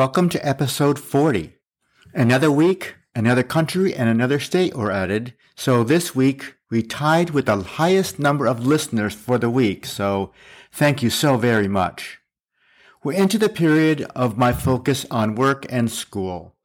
Welcome 0.00 0.30
to 0.30 0.48
episode 0.48 0.98
40. 0.98 1.52
Another 2.14 2.50
week, 2.50 2.94
another 3.14 3.42
country, 3.42 3.94
and 3.94 4.08
another 4.08 4.40
state 4.40 4.74
were 4.74 4.90
added. 4.90 5.34
So 5.56 5.84
this 5.84 6.14
week, 6.14 6.54
we 6.70 6.82
tied 6.82 7.28
with 7.28 7.44
the 7.44 7.56
highest 7.56 8.18
number 8.18 8.46
of 8.46 8.66
listeners 8.66 9.14
for 9.14 9.36
the 9.36 9.50
week. 9.50 9.84
So 9.84 10.32
thank 10.72 11.02
you 11.02 11.10
so 11.10 11.36
very 11.36 11.68
much. 11.68 12.18
We're 13.04 13.12
into 13.12 13.36
the 13.36 13.50
period 13.50 14.06
of 14.16 14.38
my 14.38 14.54
focus 14.54 15.04
on 15.10 15.34
work 15.34 15.66
and 15.68 15.90
school. 15.90 16.56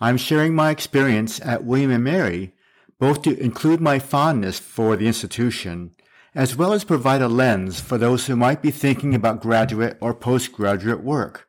I'm 0.00 0.16
sharing 0.16 0.54
my 0.54 0.70
experience 0.70 1.38
at 1.42 1.64
William 1.64 2.02
& 2.02 2.04
Mary, 2.04 2.54
both 2.98 3.20
to 3.24 3.38
include 3.38 3.82
my 3.82 3.98
fondness 3.98 4.58
for 4.58 4.96
the 4.96 5.06
institution, 5.06 5.90
as 6.34 6.56
well 6.56 6.72
as 6.72 6.84
provide 6.84 7.20
a 7.20 7.28
lens 7.28 7.78
for 7.78 7.98
those 7.98 8.26
who 8.26 8.36
might 8.36 8.62
be 8.62 8.70
thinking 8.70 9.14
about 9.14 9.42
graduate 9.42 9.98
or 10.00 10.14
postgraduate 10.14 11.02
work. 11.04 11.46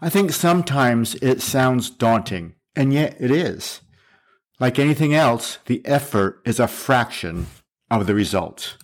I 0.00 0.08
think 0.10 0.32
sometimes 0.32 1.16
it 1.16 1.42
sounds 1.42 1.90
daunting, 1.90 2.54
and 2.76 2.92
yet 2.92 3.16
it 3.18 3.32
is. 3.32 3.80
Like 4.60 4.78
anything 4.78 5.12
else, 5.12 5.58
the 5.66 5.84
effort 5.84 6.40
is 6.44 6.60
a 6.60 6.68
fraction 6.68 7.46
of 7.90 8.06
the 8.06 8.14
result. 8.14 8.76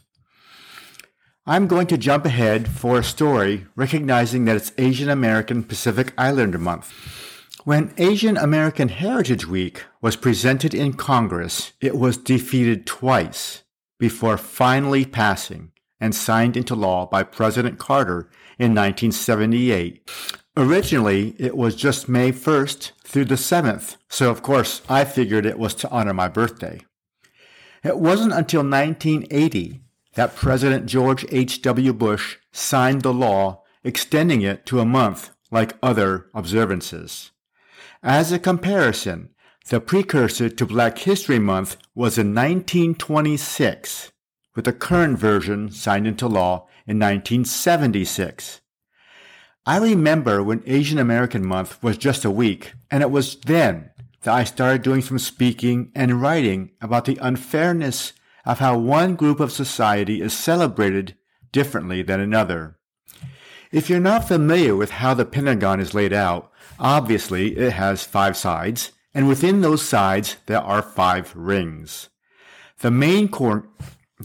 I'm 1.47 1.69
going 1.69 1.87
to 1.89 1.99
jump 1.99 2.25
ahead 2.25 2.69
for 2.69 2.99
a 2.99 3.05
story 3.05 3.67
recognizing 3.77 4.45
that 4.47 4.57
it's 4.57 4.73
Asian 4.79 5.09
American 5.09 5.63
Pacific 5.63 6.13
Islander 6.19 6.59
Month. 6.59 6.93
When 7.65 7.95
Asian 7.97 8.37
American 8.37 8.89
Heritage 8.89 9.47
Week 9.47 9.85
was 10.01 10.17
presented 10.17 10.75
in 10.75 10.95
Congress, 10.95 11.73
it 11.81 11.97
was 11.97 12.17
defeated 12.17 12.87
twice 12.87 13.63
before 13.99 14.37
finally 14.37 15.05
passing 15.05 15.71
and 16.01 16.15
signed 16.15 16.57
into 16.57 16.75
law 16.75 17.07
by 17.07 17.23
President 17.23 17.79
Carter 17.79 18.31
in 18.59 18.75
1978. 18.75 20.11
Originally, 20.57 21.35
it 21.39 21.57
was 21.57 21.75
just 21.75 22.09
May 22.09 22.31
1st 22.31 22.93
through 23.03 23.25
the 23.25 23.35
7th, 23.35 23.97
so 24.09 24.31
of 24.31 24.43
course 24.43 24.83
I 24.89 25.05
figured 25.05 25.47
it 25.47 25.59
was 25.59 25.75
to 25.77 25.91
honor 25.91 26.15
my 26.15 26.29
birthday. 26.29 26.81
It 27.83 27.99
wasn't 27.99 28.33
until 28.33 28.61
1980 28.61 29.81
that 30.15 30.37
President 30.37 30.87
George 30.87 31.27
H.W. 31.31 31.93
Bush 31.93 32.37
signed 32.53 33.03
the 33.03 33.13
law 33.13 33.65
extending 33.83 34.43
it 34.43 34.65
to 34.67 34.79
a 34.79 34.85
month 34.85 35.31
like 35.51 35.77
other 35.83 36.27
observances. 36.33 37.33
As 38.03 38.31
a 38.31 38.39
comparison, 38.39 39.31
the 39.69 39.81
precursor 39.81 40.49
to 40.49 40.67
Black 40.67 40.99
History 40.99 41.41
Month 41.41 41.79
was 41.95 42.17
in 42.17 42.35
1926, 42.35 44.13
with 44.55 44.67
the 44.67 44.73
current 44.73 45.19
version 45.19 45.71
signed 45.71 46.07
into 46.07 46.29
law 46.29 46.69
in 46.87 46.99
1976. 46.99 48.61
I 49.67 49.79
remember 49.79 50.43
when 50.43 50.63
Asian 50.67 50.99
American 50.99 51.47
Month 51.47 51.83
was 51.83 51.97
just 51.97 52.25
a 52.27 52.31
week, 52.31 52.75
and 52.91 53.03
it 53.03 53.11
was 53.11 53.37
then 53.37 53.91
that 54.23 54.35
I 54.35 54.45
started 54.45 54.83
doing 54.83 55.01
some 55.01 55.19
speaking 55.19 55.91
and 55.95 56.21
writing 56.21 56.73
about 56.83 57.07
the 57.07 57.19
unfairness 57.23 58.13
of 58.45 58.59
how 58.59 58.77
one 58.77 59.17
group 59.17 59.41
of 59.41 59.51
society 59.51 60.21
is 60.21 60.37
celebrated 60.37 61.17
differently 61.51 62.03
than 62.03 62.21
another. 62.21 62.77
If 63.73 63.89
you're 63.89 64.01
not 64.01 64.29
familiar 64.29 64.77
with 64.77 64.91
how 64.91 65.15
the 65.15 65.25
Pentagon 65.25 65.81
is 65.81 65.95
laid 65.95 66.13
out, 66.13 66.53
obviously 66.79 67.57
it 67.57 67.73
has 67.73 68.05
five 68.05 68.37
sides, 68.37 68.93
and 69.15 69.27
within 69.27 69.63
those 69.63 69.81
sides 69.81 70.37
there 70.45 70.61
are 70.61 70.83
five 70.83 71.35
rings. 71.35 72.11
The 72.81 72.91
main 72.91 73.29
cor- 73.29 73.69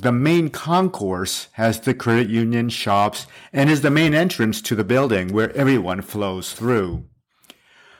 the 0.02 0.12
main 0.12 0.50
concourse 0.50 1.48
has 1.54 1.80
the 1.80 1.94
credit 1.94 2.30
union, 2.30 2.70
shops, 2.70 3.28
and 3.52 3.70
is 3.70 3.82
the 3.82 3.92
main 3.92 4.14
entrance 4.14 4.62
to 4.62 4.76
the 4.76 4.84
building 4.84 5.34
where 5.34 5.56
everyone 5.56 6.02
flows 6.02 6.54
through. 6.54 7.06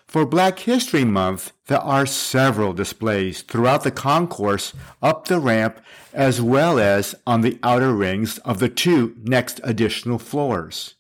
For 0.08 0.26
Black 0.26 0.60
History 0.60 1.04
Month, 1.04 1.52
there 1.68 1.82
are 1.82 2.08
several 2.08 2.74
displays 2.74 3.44
throughout 3.44 3.84
the 3.84 3.92
concourse, 3.92 4.74
up 5.04 5.28
the 5.28 5.40
ramp, 5.40 5.80
as 6.14 6.42
well 6.42 6.80
as 6.80 7.14
on 7.28 7.42
the 7.42 7.60
outer 7.62 7.94
rings 7.94 8.40
of 8.40 8.60
the 8.60 8.70
two 8.70 9.16
next 9.22 9.62
additional 9.64 10.18
floors. 10.18 10.96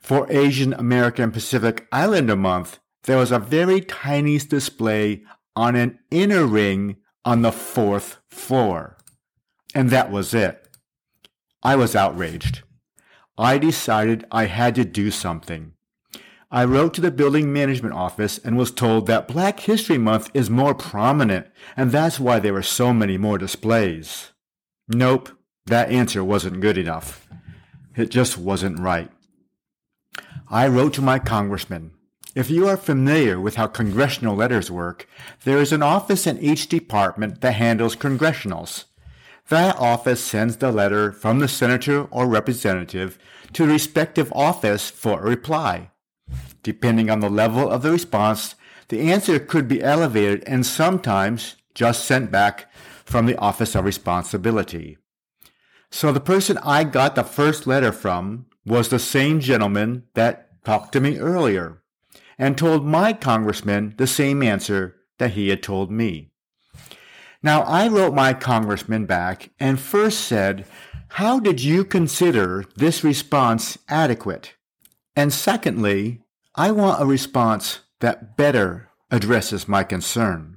For 0.00 0.26
Asian 0.30 0.72
American 0.72 1.32
Pacific 1.32 1.86
Islander 1.92 2.36
Month, 2.36 2.78
there 3.02 3.18
was 3.18 3.30
a 3.30 3.38
very 3.38 3.82
tiny 3.82 4.38
display 4.38 5.22
on 5.54 5.76
an 5.76 5.98
inner 6.10 6.46
ring 6.46 6.96
on 7.24 7.42
the 7.42 7.52
fourth 7.52 8.18
floor. 8.28 8.96
And 9.74 9.90
that 9.90 10.10
was 10.10 10.32
it. 10.32 10.68
I 11.62 11.76
was 11.76 11.96
outraged. 11.96 12.62
I 13.36 13.58
decided 13.58 14.26
I 14.30 14.44
had 14.46 14.74
to 14.76 14.84
do 14.84 15.10
something. 15.10 15.72
I 16.50 16.64
wrote 16.64 16.94
to 16.94 17.00
the 17.00 17.10
building 17.10 17.52
management 17.52 17.94
office 17.94 18.38
and 18.38 18.56
was 18.56 18.70
told 18.70 19.06
that 19.06 19.26
Black 19.26 19.58
History 19.58 19.98
Month 19.98 20.30
is 20.34 20.48
more 20.48 20.72
prominent, 20.72 21.48
and 21.76 21.90
that's 21.90 22.20
why 22.20 22.38
there 22.38 22.52
were 22.52 22.62
so 22.62 22.92
many 22.92 23.18
more 23.18 23.38
displays. 23.38 24.30
Nope, 24.86 25.30
that 25.66 25.90
answer 25.90 26.22
wasn't 26.22 26.60
good 26.60 26.78
enough. 26.78 27.26
It 27.96 28.10
just 28.10 28.38
wasn't 28.38 28.78
right. 28.78 29.10
I 30.48 30.68
wrote 30.68 30.94
to 30.94 31.02
my 31.02 31.18
congressman. 31.18 31.90
If 32.36 32.50
you 32.50 32.68
are 32.68 32.76
familiar 32.76 33.40
with 33.40 33.56
how 33.56 33.66
congressional 33.66 34.36
letters 34.36 34.70
work, 34.70 35.08
there 35.42 35.58
is 35.58 35.72
an 35.72 35.82
office 35.82 36.26
in 36.26 36.38
each 36.38 36.68
department 36.68 37.40
that 37.40 37.54
handles 37.54 37.96
congressionals. 37.96 38.84
That 39.48 39.76
office 39.78 40.24
sends 40.24 40.56
the 40.56 40.72
letter 40.72 41.12
from 41.12 41.38
the 41.38 41.48
senator 41.48 42.04
or 42.04 42.26
representative 42.26 43.18
to 43.52 43.66
the 43.66 43.72
respective 43.72 44.32
office 44.32 44.90
for 44.90 45.20
a 45.20 45.28
reply. 45.28 45.90
Depending 46.62 47.10
on 47.10 47.20
the 47.20 47.28
level 47.28 47.70
of 47.70 47.82
the 47.82 47.90
response, 47.90 48.54
the 48.88 49.12
answer 49.12 49.38
could 49.38 49.68
be 49.68 49.82
elevated 49.82 50.42
and 50.46 50.64
sometimes 50.64 51.56
just 51.74 52.04
sent 52.04 52.30
back 52.30 52.72
from 53.04 53.26
the 53.26 53.36
Office 53.36 53.74
of 53.74 53.84
Responsibility. 53.84 54.96
So 55.90 56.10
the 56.10 56.20
person 56.20 56.58
I 56.62 56.84
got 56.84 57.14
the 57.14 57.22
first 57.22 57.66
letter 57.66 57.92
from 57.92 58.46
was 58.64 58.88
the 58.88 58.98
same 58.98 59.40
gentleman 59.40 60.04
that 60.14 60.64
talked 60.64 60.92
to 60.94 61.00
me 61.00 61.18
earlier 61.18 61.82
and 62.38 62.56
told 62.56 62.84
my 62.84 63.12
congressman 63.12 63.94
the 63.98 64.06
same 64.06 64.42
answer 64.42 64.96
that 65.18 65.32
he 65.32 65.50
had 65.50 65.62
told 65.62 65.90
me. 65.90 66.32
Now, 67.44 67.60
I 67.64 67.88
wrote 67.88 68.14
my 68.14 68.32
congressman 68.32 69.04
back 69.04 69.50
and 69.60 69.78
first 69.78 70.20
said, 70.22 70.64
How 71.08 71.38
did 71.38 71.62
you 71.62 71.84
consider 71.84 72.64
this 72.74 73.04
response 73.04 73.76
adequate? 73.86 74.54
And 75.14 75.30
secondly, 75.30 76.22
I 76.54 76.70
want 76.70 77.02
a 77.02 77.04
response 77.04 77.80
that 78.00 78.38
better 78.38 78.88
addresses 79.10 79.68
my 79.68 79.84
concern. 79.84 80.56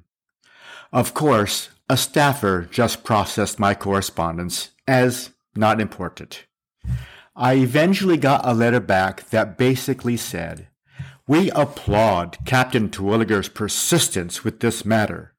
Of 0.93 1.13
course, 1.13 1.67
a 1.89 1.97
staffer 1.97 2.69
just 2.71 3.03
processed 3.03 3.59
my 3.59 3.73
correspondence 3.73 4.69
as 4.87 5.31
not 5.57 5.81
important. 5.81 6.45
I 7.35 7.55
eventually 7.55 8.15
got 8.15 8.45
a 8.45 8.53
letter 8.53 8.79
back 8.79 9.29
that 9.31 9.57
basically 9.57 10.15
said, 10.15 10.69
We 11.27 11.51
applaud 11.51 12.37
Captain 12.45 12.89
Terwilliger's 12.89 13.49
persistence 13.49 14.45
with 14.45 14.61
this 14.61 14.85
matter. 14.85 15.33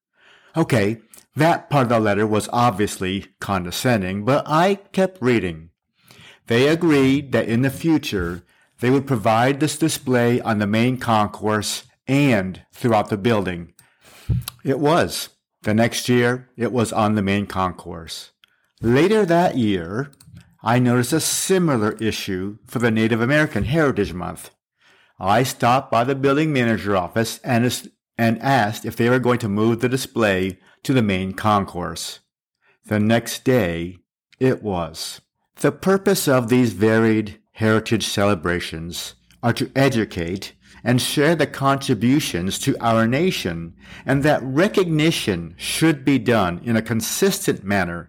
Okay, 0.55 1.01
that 1.39 1.71
part 1.71 1.85
of 1.85 1.89
the 1.89 2.01
letter 2.01 2.27
was 2.27 2.49
obviously 2.53 3.27
condescending, 3.41 4.25
but 4.25 4.45
I 4.47 4.77
kept 4.93 5.23
reading. 5.23 5.71
They 6.47 6.69
agreed 6.69 7.33
that 7.33 7.49
in 7.49 7.63
the 7.63 7.71
future 7.71 8.43
they 8.81 8.91
would 8.91 9.07
provide 9.07 9.61
this 9.61 9.77
display 9.77 10.41
on 10.41 10.59
the 10.59 10.67
main 10.67 10.99
concourse 10.99 11.85
and 12.07 12.63
throughout 12.73 13.11
the 13.11 13.19
building. 13.19 13.75
It 14.65 14.79
was. 14.79 15.31
The 15.63 15.75
next 15.75 16.09
year, 16.09 16.49
it 16.57 16.73
was 16.73 16.93
on 16.93 17.15
the 17.15 17.23
main 17.23 17.47
concourse. 17.47 18.31
Later 18.81 19.27
that 19.27 19.57
year, 19.57 20.13
I 20.63 20.79
noticed 20.79 21.13
a 21.13 21.21
similar 21.21 21.93
issue 21.95 22.59
for 22.67 22.79
the 22.79 22.91
Native 22.91 23.21
American 23.21 23.65
Heritage 23.65 24.13
Month. 24.13 24.51
I 25.19 25.43
stopped 25.43 25.91
by 25.91 26.05
the 26.05 26.15
building 26.15 26.53
manager 26.53 26.97
office 26.97 27.39
and, 27.43 27.91
and 28.17 28.41
asked 28.41 28.85
if 28.85 28.97
they 28.97 29.11
were 29.11 29.19
going 29.19 29.41
to 29.41 29.49
move 29.49 29.81
the 29.81 29.89
display 29.89 30.59
to 30.83 30.93
the 30.93 31.03
main 31.03 31.33
concourse. 31.33 32.21
The 32.87 33.01
next 33.01 33.45
day, 33.45 33.99
it 34.39 34.63
was. 34.63 35.21
The 35.57 35.73
purpose 35.73 36.29
of 36.29 36.49
these 36.49 36.73
varied 36.73 37.41
heritage 37.53 38.07
celebrations 38.07 39.15
are 39.43 39.53
to 39.55 39.71
educate 39.75 40.55
and 40.85 41.03
share 41.03 41.35
the 41.35 41.47
contributions 41.47 42.59
to 42.61 42.77
our 42.81 43.07
nation, 43.07 43.75
and 44.07 44.23
that 44.23 44.43
recognition 44.43 45.55
should 45.57 46.05
be 46.05 46.19
done 46.19 46.61
in 46.65 46.77
a 46.77 46.83
consistent 46.83 47.65
manner 47.65 48.09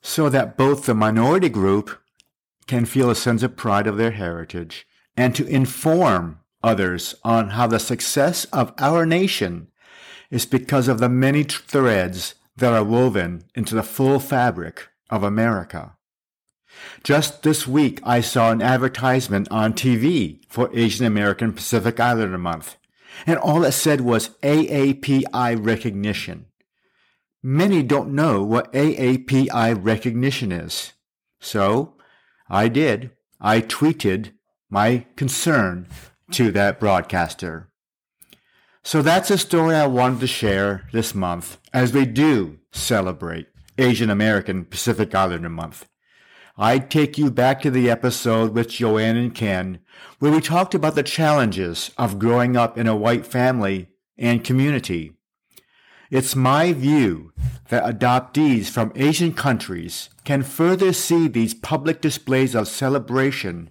so 0.00 0.28
that 0.28 0.56
both 0.56 0.86
the 0.86 0.94
minority 0.94 1.48
group 1.48 2.00
can 2.66 2.84
feel 2.84 3.10
a 3.10 3.14
sense 3.14 3.42
of 3.42 3.56
pride 3.56 3.86
of 3.86 3.96
their 3.96 4.12
heritage 4.12 4.86
and 5.16 5.34
to 5.34 5.46
inform 5.46 6.40
others 6.62 7.14
on 7.22 7.50
how 7.50 7.66
the 7.66 7.78
success 7.78 8.44
of 8.46 8.72
our 8.78 9.06
nation 9.06 9.68
is 10.30 10.46
because 10.46 10.88
of 10.88 10.98
the 10.98 11.08
many 11.08 11.42
threads 11.42 12.34
that 12.56 12.72
are 12.72 12.84
woven 12.84 13.44
into 13.54 13.74
the 13.74 13.82
full 13.82 14.18
fabric 14.18 14.88
of 15.10 15.22
America. 15.22 15.96
Just 17.02 17.42
this 17.42 17.66
week, 17.66 18.00
I 18.04 18.20
saw 18.20 18.50
an 18.50 18.60
advertisement 18.60 19.48
on 19.50 19.72
TV 19.72 20.40
for 20.48 20.70
Asian 20.74 21.06
American 21.06 21.52
Pacific 21.52 21.98
Islander 22.00 22.38
Month. 22.38 22.76
and 23.26 23.38
all 23.38 23.64
it 23.64 23.72
said 23.72 24.02
was 24.02 24.30
AAPI 24.42 25.64
recognition. 25.64 26.46
Many 27.42 27.82
don't 27.82 28.12
know 28.12 28.42
what 28.42 28.72
AAPI 28.72 29.82
recognition 29.82 30.52
is. 30.52 30.92
So, 31.40 31.94
I 32.50 32.68
did. 32.68 33.12
I 33.40 33.60
tweeted 33.60 34.32
my 34.68 35.06
concern 35.16 35.86
to 36.32 36.50
that 36.52 36.80
broadcaster. 36.80 37.70
So 38.86 39.02
that's 39.02 39.32
a 39.32 39.36
story 39.36 39.74
I 39.74 39.88
wanted 39.88 40.20
to 40.20 40.28
share 40.28 40.84
this 40.92 41.12
month 41.12 41.58
as 41.72 41.92
we 41.92 42.06
do 42.06 42.60
celebrate 42.70 43.48
Asian 43.78 44.10
American 44.10 44.64
Pacific 44.64 45.12
Islander 45.12 45.48
Month. 45.48 45.88
I'd 46.56 46.88
take 46.88 47.18
you 47.18 47.32
back 47.32 47.60
to 47.62 47.70
the 47.72 47.90
episode 47.90 48.54
with 48.54 48.70
Joanne 48.70 49.16
and 49.16 49.34
Ken 49.34 49.80
where 50.20 50.30
we 50.30 50.40
talked 50.40 50.72
about 50.72 50.94
the 50.94 51.02
challenges 51.02 51.90
of 51.98 52.20
growing 52.20 52.56
up 52.56 52.78
in 52.78 52.86
a 52.86 52.94
white 52.94 53.26
family 53.26 53.88
and 54.16 54.44
community. 54.44 55.14
It's 56.08 56.36
my 56.36 56.72
view 56.72 57.32
that 57.70 57.92
adoptees 57.92 58.70
from 58.70 58.92
Asian 58.94 59.32
countries 59.32 60.10
can 60.22 60.44
further 60.44 60.92
see 60.92 61.26
these 61.26 61.54
public 61.54 62.00
displays 62.00 62.54
of 62.54 62.68
celebration 62.68 63.70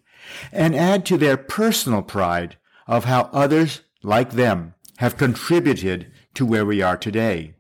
and 0.51 0.75
add 0.75 1.06
to 1.06 1.17
their 1.17 1.38
personal 1.38 2.01
pride 2.01 2.57
of 2.85 3.06
how 3.06 3.29
others 3.31 3.79
like 4.03 4.31
them 4.31 4.75
have 4.97 5.18
contributed 5.18 6.12
to 6.33 6.45
where 6.45 6.65
we 6.65 6.81
are 6.81 6.97
today. 6.97 7.56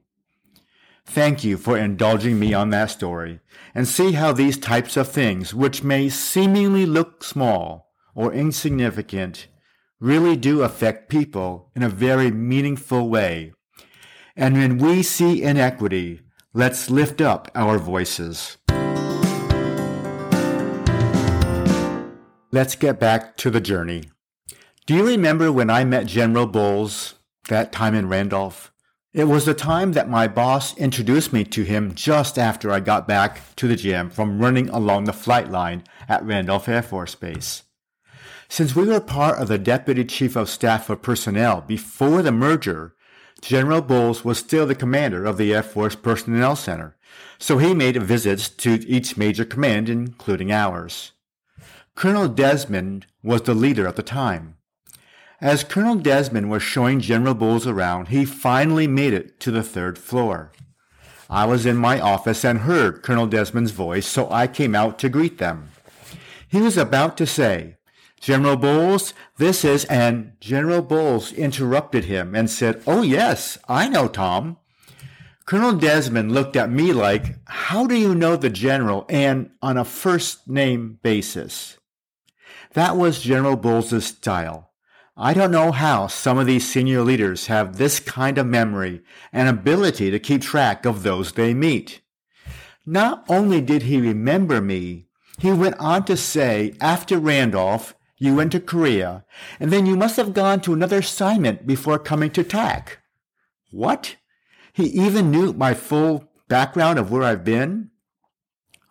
Thank 1.05 1.43
you 1.43 1.57
for 1.57 1.77
indulging 1.77 2.39
me 2.39 2.53
on 2.53 2.71
that 2.71 2.89
story 2.89 3.39
and 3.75 3.87
see 3.87 4.13
how 4.13 4.31
these 4.31 4.57
types 4.57 4.97
of 4.97 5.07
things, 5.07 5.53
which 5.53 5.83
may 5.83 6.09
seemingly 6.09 6.85
look 6.85 7.23
small 7.23 7.91
or 8.15 8.33
insignificant, 8.33 9.47
really 9.99 10.35
do 10.35 10.63
affect 10.63 11.09
people 11.09 11.71
in 11.75 11.83
a 11.83 11.89
very 11.89 12.31
meaningful 12.31 13.07
way. 13.07 13.53
And 14.35 14.55
when 14.55 14.77
we 14.77 15.03
see 15.03 15.43
inequity, 15.43 16.21
let's 16.53 16.89
lift 16.89 17.21
up 17.21 17.49
our 17.53 17.77
voices. 17.77 18.57
Let's 22.51 22.75
get 22.75 22.99
back 22.99 23.37
to 23.37 23.49
the 23.49 23.61
journey. 23.61 24.05
Do 24.85 24.95
you 24.95 25.05
remember 25.05 25.51
when 25.51 25.69
I 25.69 25.83
met 25.83 26.07
General 26.07 26.47
Bowles 26.47 27.15
that 27.47 27.71
time 27.71 27.95
in 27.95 28.07
Randolph? 28.09 28.71
It 29.13 29.29
was 29.29 29.45
the 29.45 29.53
time 29.53 29.93
that 29.93 30.09
my 30.09 30.27
boss 30.27 30.77
introduced 30.77 31.31
me 31.31 31.45
to 31.45 31.63
him 31.63 31.95
just 31.95 32.37
after 32.37 32.71
I 32.71 32.81
got 32.81 33.07
back 33.07 33.55
to 33.55 33.67
the 33.67 33.77
gym 33.77 34.09
from 34.09 34.39
running 34.39 34.67
along 34.69 35.05
the 35.05 35.13
flight 35.13 35.49
line 35.49 35.83
at 36.09 36.25
Randolph 36.25 36.67
Air 36.67 36.81
Force 36.81 37.15
Base. 37.15 37.63
Since 38.49 38.75
we 38.75 38.85
were 38.85 38.99
part 38.99 39.39
of 39.39 39.47
the 39.47 39.57
Deputy 39.57 40.03
Chief 40.03 40.35
of 40.35 40.49
Staff 40.49 40.87
for 40.87 40.95
Personnel 40.95 41.61
before 41.61 42.21
the 42.21 42.31
merger, 42.31 42.95
General 43.41 43.81
Bowles 43.81 44.25
was 44.25 44.37
still 44.37 44.65
the 44.65 44.75
commander 44.75 45.25
of 45.25 45.37
the 45.37 45.53
Air 45.53 45.63
Force 45.63 45.95
Personnel 45.95 46.55
Center, 46.55 46.97
so 47.39 47.57
he 47.57 47.73
made 47.73 48.01
visits 48.01 48.49
to 48.49 48.85
each 48.87 49.17
major 49.17 49.45
command, 49.45 49.87
including 49.87 50.51
ours. 50.51 51.13
Colonel 51.95 52.27
Desmond 52.27 53.05
was 53.23 53.43
the 53.43 53.53
leader 53.53 53.87
at 53.87 53.95
the 53.95 54.03
time. 54.03 54.54
As 55.45 55.63
Colonel 55.63 55.97
Desmond 55.97 56.49
was 56.49 56.63
showing 56.63 56.99
General 56.99 57.35
Bowles 57.35 57.67
around, 57.67 58.07
he 58.07 58.25
finally 58.25 58.87
made 58.87 59.13
it 59.13 59.39
to 59.41 59.51
the 59.51 59.61
third 59.61 59.95
floor. 59.99 60.51
I 61.29 61.45
was 61.45 61.67
in 61.67 61.77
my 61.77 61.99
office 61.99 62.43
and 62.43 62.61
heard 62.61 63.03
Colonel 63.03 63.27
Desmond's 63.27 63.69
voice, 63.69 64.07
so 64.07 64.27
I 64.31 64.47
came 64.47 64.73
out 64.73 64.97
to 64.97 65.07
greet 65.07 65.37
them. 65.37 65.69
He 66.47 66.59
was 66.59 66.77
about 66.77 67.15
to 67.17 67.27
say, 67.27 67.77
General 68.19 68.57
Bowles, 68.57 69.13
this 69.37 69.63
is, 69.63 69.85
and 69.85 70.31
General 70.39 70.81
Bowles 70.81 71.31
interrupted 71.31 72.05
him 72.05 72.33
and 72.33 72.49
said, 72.49 72.81
Oh, 72.87 73.03
yes, 73.03 73.59
I 73.67 73.87
know 73.87 74.07
Tom. 74.07 74.57
Colonel 75.45 75.73
Desmond 75.73 76.31
looked 76.31 76.55
at 76.55 76.71
me 76.71 76.91
like, 76.91 77.35
How 77.45 77.85
do 77.85 77.93
you 77.93 78.15
know 78.15 78.35
the 78.35 78.49
general 78.49 79.05
and 79.09 79.51
on 79.61 79.77
a 79.77 79.85
first 79.85 80.47
name 80.47 80.97
basis? 81.03 81.77
That 82.73 82.97
was 82.97 83.21
General 83.21 83.55
Bowles' 83.55 84.07
style. 84.07 84.71
I 85.17 85.33
don't 85.33 85.51
know 85.51 85.71
how 85.71 86.07
some 86.07 86.37
of 86.37 86.45
these 86.45 86.69
senior 86.69 87.01
leaders 87.01 87.47
have 87.47 87.77
this 87.77 88.01
kind 88.01 88.37
of 88.37 88.45
memory 88.45 89.01
and 89.31 89.47
ability 89.47 90.11
to 90.11 90.19
keep 90.19 90.41
track 90.41 90.85
of 90.85 91.03
those 91.03 91.31
they 91.31 91.53
meet. 91.53 92.01
Not 92.85 93.23
only 93.29 93.61
did 93.61 93.83
he 93.83 94.01
remember 94.01 94.59
me, 94.59 95.07
he 95.39 95.53
went 95.53 95.79
on 95.79 96.03
to 96.05 96.17
say, 96.17 96.75
after 96.81 97.17
Randolph, 97.17 97.95
you 98.17 98.35
went 98.35 98.51
to 98.51 98.59
Korea, 98.59 99.23
and 99.57 99.71
then 99.71 99.85
you 99.85 99.95
must 99.95 100.17
have 100.17 100.33
gone 100.33 100.59
to 100.61 100.73
another 100.73 100.97
assignment 100.97 101.65
before 101.65 101.97
coming 101.97 102.29
to 102.31 102.43
TAC. 102.43 102.99
What? 103.71 104.17
He 104.73 104.85
even 104.87 105.31
knew 105.31 105.53
my 105.53 105.73
full 105.73 106.29
background 106.49 106.99
of 106.99 107.09
where 107.09 107.23
I've 107.23 107.45
been? 107.45 107.91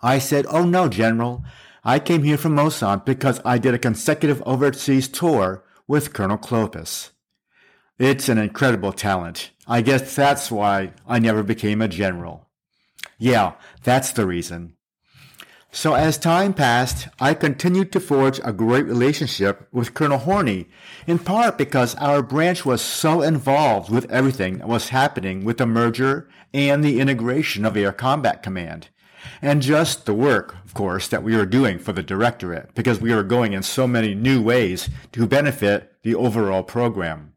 I 0.02 0.18
said, 0.18 0.46
Oh 0.48 0.64
no, 0.64 0.88
General. 0.88 1.44
I 1.84 1.98
came 1.98 2.22
here 2.22 2.38
from 2.38 2.56
Osan 2.56 3.04
because 3.04 3.42
I 3.44 3.58
did 3.58 3.74
a 3.74 3.78
consecutive 3.78 4.42
overseas 4.46 5.06
tour 5.06 5.63
with 5.86 6.12
Colonel 6.12 6.38
Clopas. 6.38 7.10
It's 7.98 8.28
an 8.28 8.38
incredible 8.38 8.92
talent. 8.92 9.50
I 9.66 9.80
guess 9.80 10.14
that's 10.14 10.50
why 10.50 10.92
I 11.06 11.18
never 11.18 11.42
became 11.42 11.80
a 11.80 11.88
general. 11.88 12.48
Yeah, 13.18 13.52
that's 13.82 14.12
the 14.12 14.26
reason. 14.26 14.76
So 15.70 15.94
as 15.94 16.18
time 16.18 16.54
passed, 16.54 17.08
I 17.18 17.34
continued 17.34 17.90
to 17.92 18.00
forge 18.00 18.40
a 18.44 18.52
great 18.52 18.86
relationship 18.86 19.66
with 19.72 19.92
Colonel 19.92 20.18
Horney, 20.18 20.68
in 21.06 21.18
part 21.18 21.58
because 21.58 21.96
our 21.96 22.22
branch 22.22 22.64
was 22.64 22.80
so 22.80 23.22
involved 23.22 23.90
with 23.90 24.10
everything 24.10 24.58
that 24.58 24.68
was 24.68 24.90
happening 24.90 25.44
with 25.44 25.58
the 25.58 25.66
merger 25.66 26.28
and 26.52 26.84
the 26.84 27.00
integration 27.00 27.64
of 27.64 27.76
Air 27.76 27.92
Combat 27.92 28.40
Command 28.40 28.88
and 29.40 29.62
just 29.62 30.06
the 30.06 30.14
work, 30.14 30.56
of 30.64 30.74
course, 30.74 31.08
that 31.08 31.22
we 31.22 31.36
were 31.36 31.46
doing 31.46 31.78
for 31.78 31.92
the 31.92 32.02
directorate 32.02 32.74
because 32.74 33.00
we 33.00 33.14
were 33.14 33.22
going 33.22 33.52
in 33.52 33.62
so 33.62 33.86
many 33.86 34.14
new 34.14 34.42
ways 34.42 34.88
to 35.12 35.26
benefit 35.26 35.92
the 36.02 36.14
overall 36.14 36.62
program. 36.62 37.32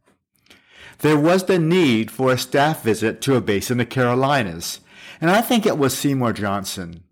There 1.00 1.18
was 1.18 1.44
the 1.44 1.60
need 1.60 2.10
for 2.10 2.32
a 2.32 2.38
staff 2.38 2.82
visit 2.82 3.22
to 3.22 3.36
a 3.36 3.42
base 3.42 3.70
in 3.70 3.78
the 3.78 3.86
Carolinas, 3.86 4.80
and 5.22 5.30
I 5.30 5.42
think 5.42 5.66
it 5.66 5.78
was 5.78 5.98
Seymour 5.98 6.34
Johnson. 6.34 7.04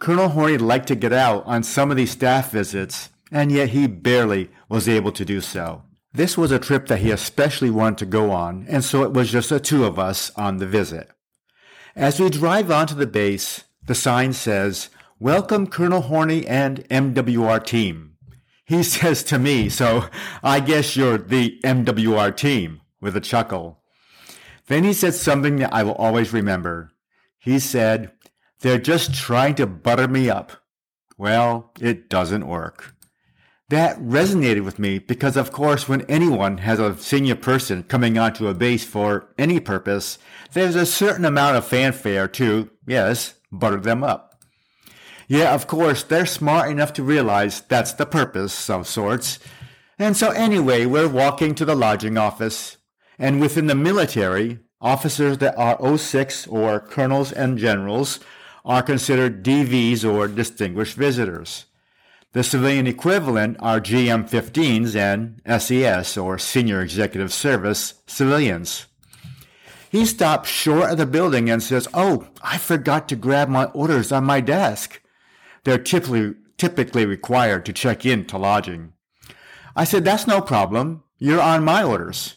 Colonel 0.00 0.30
Horney 0.30 0.58
liked 0.58 0.88
to 0.88 0.96
get 0.96 1.12
out 1.12 1.44
on 1.46 1.62
some 1.62 1.90
of 1.90 1.96
these 1.96 2.10
staff 2.10 2.50
visits, 2.50 3.10
and 3.30 3.52
yet 3.52 3.68
he 3.68 3.86
barely 3.86 4.50
was 4.68 4.88
able 4.88 5.12
to 5.12 5.24
do 5.24 5.40
so. 5.40 5.82
This 6.12 6.36
was 6.36 6.50
a 6.50 6.58
trip 6.58 6.86
that 6.88 6.98
he 6.98 7.12
especially 7.12 7.70
wanted 7.70 7.98
to 7.98 8.06
go 8.06 8.32
on, 8.32 8.66
and 8.68 8.82
so 8.82 9.04
it 9.04 9.12
was 9.12 9.30
just 9.30 9.50
the 9.50 9.60
two 9.60 9.84
of 9.84 9.98
us 9.98 10.32
on 10.36 10.56
the 10.56 10.66
visit. 10.66 11.08
As 11.94 12.18
we 12.18 12.30
drive 12.30 12.70
onto 12.70 12.94
the 12.94 13.06
base, 13.06 13.64
the 13.90 13.94
sign 13.96 14.32
says, 14.32 14.88
Welcome 15.18 15.66
Colonel 15.66 16.02
Horney 16.02 16.46
and 16.46 16.88
MWR 16.90 17.66
team. 17.66 18.12
He 18.64 18.82
says 18.84 19.24
to 19.24 19.36
me, 19.36 19.68
so 19.68 20.04
I 20.44 20.60
guess 20.60 20.94
you're 20.94 21.18
the 21.18 21.58
MWR 21.64 22.36
team, 22.36 22.82
with 23.00 23.16
a 23.16 23.20
chuckle. 23.20 23.82
Then 24.68 24.84
he 24.84 24.92
said 24.92 25.14
something 25.14 25.56
that 25.56 25.74
I 25.74 25.82
will 25.82 25.96
always 25.96 26.32
remember. 26.32 26.92
He 27.40 27.58
said, 27.58 28.12
They're 28.60 28.78
just 28.78 29.12
trying 29.12 29.56
to 29.56 29.66
butter 29.66 30.06
me 30.06 30.30
up. 30.30 30.52
Well, 31.18 31.72
it 31.80 32.08
doesn't 32.08 32.46
work. 32.46 32.94
That 33.70 33.98
resonated 33.98 34.62
with 34.64 34.78
me 34.78 35.00
because, 35.00 35.36
of 35.36 35.50
course, 35.50 35.88
when 35.88 36.02
anyone 36.02 36.58
has 36.58 36.78
a 36.78 36.96
senior 36.96 37.34
person 37.34 37.82
coming 37.82 38.18
onto 38.18 38.46
a 38.46 38.54
base 38.54 38.84
for 38.84 39.34
any 39.36 39.58
purpose, 39.58 40.16
there's 40.52 40.76
a 40.76 40.86
certain 40.86 41.24
amount 41.24 41.56
of 41.56 41.66
fanfare 41.66 42.28
to, 42.28 42.70
yes, 42.86 43.34
butter 43.52 43.80
them 43.80 44.02
up. 44.04 44.42
Yeah, 45.28 45.54
of 45.54 45.66
course, 45.66 46.02
they're 46.02 46.26
smart 46.26 46.70
enough 46.70 46.92
to 46.94 47.04
realize 47.04 47.60
that's 47.60 47.92
the 47.92 48.06
purpose 48.06 48.68
of 48.68 48.88
sorts. 48.88 49.38
And 49.98 50.16
so 50.16 50.30
anyway, 50.30 50.86
we're 50.86 51.08
walking 51.08 51.54
to 51.54 51.64
the 51.64 51.76
lodging 51.76 52.18
office. 52.18 52.78
And 53.18 53.40
within 53.40 53.66
the 53.66 53.74
military, 53.74 54.58
officers 54.80 55.38
that 55.38 55.56
are 55.56 55.96
06 55.96 56.46
or 56.48 56.80
colonels 56.80 57.32
and 57.32 57.58
generals 57.58 58.18
are 58.64 58.82
considered 58.82 59.44
DVs 59.44 60.04
or 60.04 60.26
distinguished 60.26 60.96
visitors. 60.96 61.66
The 62.32 62.42
civilian 62.42 62.86
equivalent 62.86 63.56
are 63.60 63.80
GM15s 63.80 64.94
and 64.94 65.42
SES 65.60 66.16
or 66.16 66.38
Senior 66.38 66.80
Executive 66.80 67.32
Service 67.32 67.94
civilians. 68.06 68.86
He 69.90 70.06
stops 70.06 70.48
short 70.48 70.92
of 70.92 70.98
the 70.98 71.06
building 71.06 71.50
and 71.50 71.60
says, 71.60 71.88
Oh, 71.92 72.28
I 72.42 72.58
forgot 72.58 73.08
to 73.08 73.16
grab 73.16 73.48
my 73.48 73.64
orders 73.66 74.12
on 74.12 74.24
my 74.24 74.40
desk. 74.40 75.02
They're 75.64 75.78
typically, 75.78 76.34
typically 76.56 77.04
required 77.04 77.66
to 77.66 77.72
check 77.72 78.06
in 78.06 78.24
to 78.26 78.38
lodging. 78.38 78.92
I 79.74 79.82
said, 79.82 80.04
That's 80.04 80.28
no 80.28 80.40
problem. 80.40 81.02
You're 81.18 81.40
on 81.40 81.64
my 81.64 81.82
orders. 81.82 82.36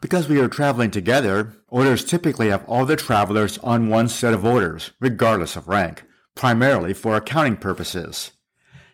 Because 0.00 0.28
we 0.28 0.38
are 0.38 0.48
traveling 0.48 0.92
together, 0.92 1.52
orders 1.66 2.04
typically 2.04 2.50
have 2.50 2.64
all 2.66 2.86
the 2.86 2.94
travelers 2.94 3.58
on 3.58 3.88
one 3.88 4.08
set 4.08 4.32
of 4.32 4.44
orders, 4.44 4.92
regardless 5.00 5.56
of 5.56 5.66
rank, 5.66 6.04
primarily 6.36 6.94
for 6.94 7.16
accounting 7.16 7.56
purposes. 7.56 8.30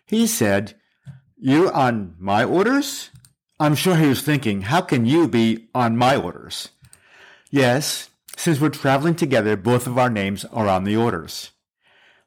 He 0.07 0.25
said, 0.25 0.73
You're 1.37 1.71
on 1.71 2.15
my 2.17 2.43
orders? 2.43 3.11
I'm 3.59 3.75
sure 3.75 3.95
he 3.95 4.07
was 4.07 4.21
thinking, 4.21 4.63
how 4.63 4.81
can 4.81 5.05
you 5.05 5.29
be 5.29 5.69
on 5.73 5.95
my 5.95 6.17
orders? 6.17 6.69
Yes, 7.55 8.09
since 8.35 8.59
we're 8.59 8.67
traveling 8.67 9.15
together, 9.15 9.55
both 9.55 9.87
of 9.87 9.97
our 9.97 10.09
names 10.09 10.43
are 10.51 10.67
on 10.67 10.83
the 10.83 10.97
orders. 10.97 11.51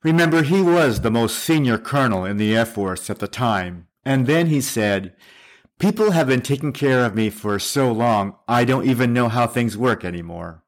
Remember, 0.03 0.43
he 0.43 0.63
was 0.63 1.03
the 1.03 1.11
most 1.11 1.39
senior 1.39 1.77
colonel 1.77 2.25
in 2.25 2.39
the 2.39 2.57
Air 2.57 2.65
Force 2.65 3.11
at 3.11 3.19
the 3.19 3.29
time, 3.29 3.89
and 4.07 4.27
then 4.27 4.47
he 4.47 4.63
said, 4.63 5.15
People 5.79 6.13
have 6.13 6.29
been 6.29 6.41
taking 6.41 6.73
care 6.73 7.05
of 7.05 7.15
me 7.15 7.29
for 7.29 7.59
so 7.59 7.93
long, 7.93 8.37
I 8.49 8.65
don't 8.65 8.89
even 8.89 9.13
know 9.13 9.29
how 9.29 9.47
things 9.47 9.77
work 9.77 10.03
anymore. 10.03 10.65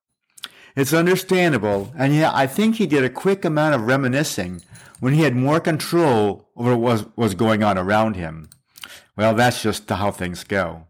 It's 0.76 0.92
understandable, 0.92 1.94
and 1.96 2.14
yet 2.14 2.34
I 2.34 2.46
think 2.46 2.76
he 2.76 2.86
did 2.86 3.02
a 3.02 3.08
quick 3.08 3.46
amount 3.46 3.74
of 3.74 3.86
reminiscing 3.86 4.60
when 4.98 5.14
he 5.14 5.22
had 5.22 5.34
more 5.34 5.60
control 5.60 6.50
over 6.54 6.76
what 6.76 7.16
was, 7.16 7.34
going 7.34 7.62
on 7.62 7.78
around 7.78 8.16
him. 8.16 8.50
Well, 9.16 9.32
that's 9.32 9.62
just 9.62 9.88
how 9.88 10.10
things 10.10 10.44
go. 10.44 10.86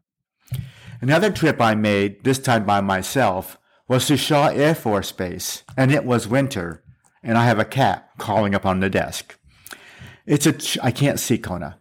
Another 1.01 1.31
trip 1.31 1.61
I 1.61 1.77
made, 1.77 2.25
this 2.25 2.41
time 2.41 2.67
by 2.67 2.81
myself, 2.81 3.57
was 3.91 4.07
to 4.07 4.17
Shaw 4.17 4.47
Air 4.47 4.77
Force 4.77 5.11
Base, 5.11 5.65
and 5.77 5.91
it 5.91 6.05
was 6.05 6.29
winter, 6.29 6.85
and 7.25 7.37
I 7.37 7.47
have 7.47 7.59
a 7.59 7.65
cat 7.65 8.09
calling 8.19 8.55
up 8.55 8.65
on 8.65 8.79
the 8.79 8.89
desk. 8.89 9.37
It's 10.27 10.47
a, 10.47 10.55
I 10.81 10.93
can't 10.93 11.19
see 11.19 11.39
Kona. 11.39 11.77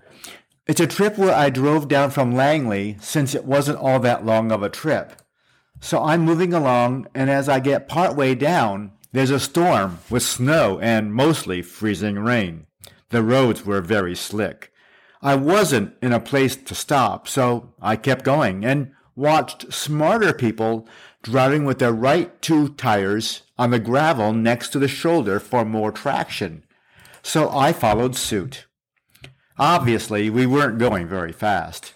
It's 0.65 0.79
a 0.79 0.87
trip 0.87 1.19
where 1.19 1.35
I 1.35 1.51
drove 1.51 1.87
down 1.87 2.09
from 2.09 2.33
Langley 2.33 2.97
since 2.99 3.35
it 3.35 3.45
wasn't 3.45 3.77
all 3.77 3.99
that 3.99 4.25
long 4.25 4.51
of 4.51 4.63
a 4.63 4.71
trip. 4.71 5.21
So 5.81 6.03
I'm 6.03 6.21
moving 6.21 6.51
along, 6.51 7.05
and 7.13 7.29
as 7.29 7.47
I 7.47 7.59
get 7.59 7.87
partway 7.87 8.33
down, 8.33 8.93
there's 9.11 9.29
a 9.29 9.39
storm 9.39 9.99
with 10.09 10.23
snow 10.23 10.79
and 10.79 11.13
mostly 11.13 11.61
freezing 11.61 12.17
rain. 12.17 12.65
The 13.09 13.21
roads 13.21 13.67
were 13.67 13.81
very 13.81 14.15
slick. 14.15 14.73
I 15.21 15.35
wasn't 15.35 15.93
in 16.01 16.11
a 16.11 16.19
place 16.19 16.55
to 16.55 16.73
stop, 16.73 17.27
so 17.27 17.75
I 17.79 17.97
kept 17.97 18.25
going 18.25 18.65
and 18.65 18.93
watched 19.19 19.73
smarter 19.73 20.31
people 20.31 20.87
driving 21.21 21.65
with 21.65 21.79
their 21.79 21.91
right 21.91 22.41
two 22.41 22.69
tires 22.69 23.41
on 23.57 23.69
the 23.69 23.79
gravel 23.79 24.31
next 24.31 24.69
to 24.69 24.79
the 24.79 24.87
shoulder 24.87 25.41
for 25.41 25.65
more 25.65 25.91
traction. 25.91 26.63
So 27.21 27.49
I 27.51 27.73
followed 27.73 28.15
suit. 28.15 28.65
Obviously, 29.57 30.29
we 30.29 30.45
weren't 30.45 30.79
going 30.79 31.05
very 31.05 31.33
fast. 31.33 31.93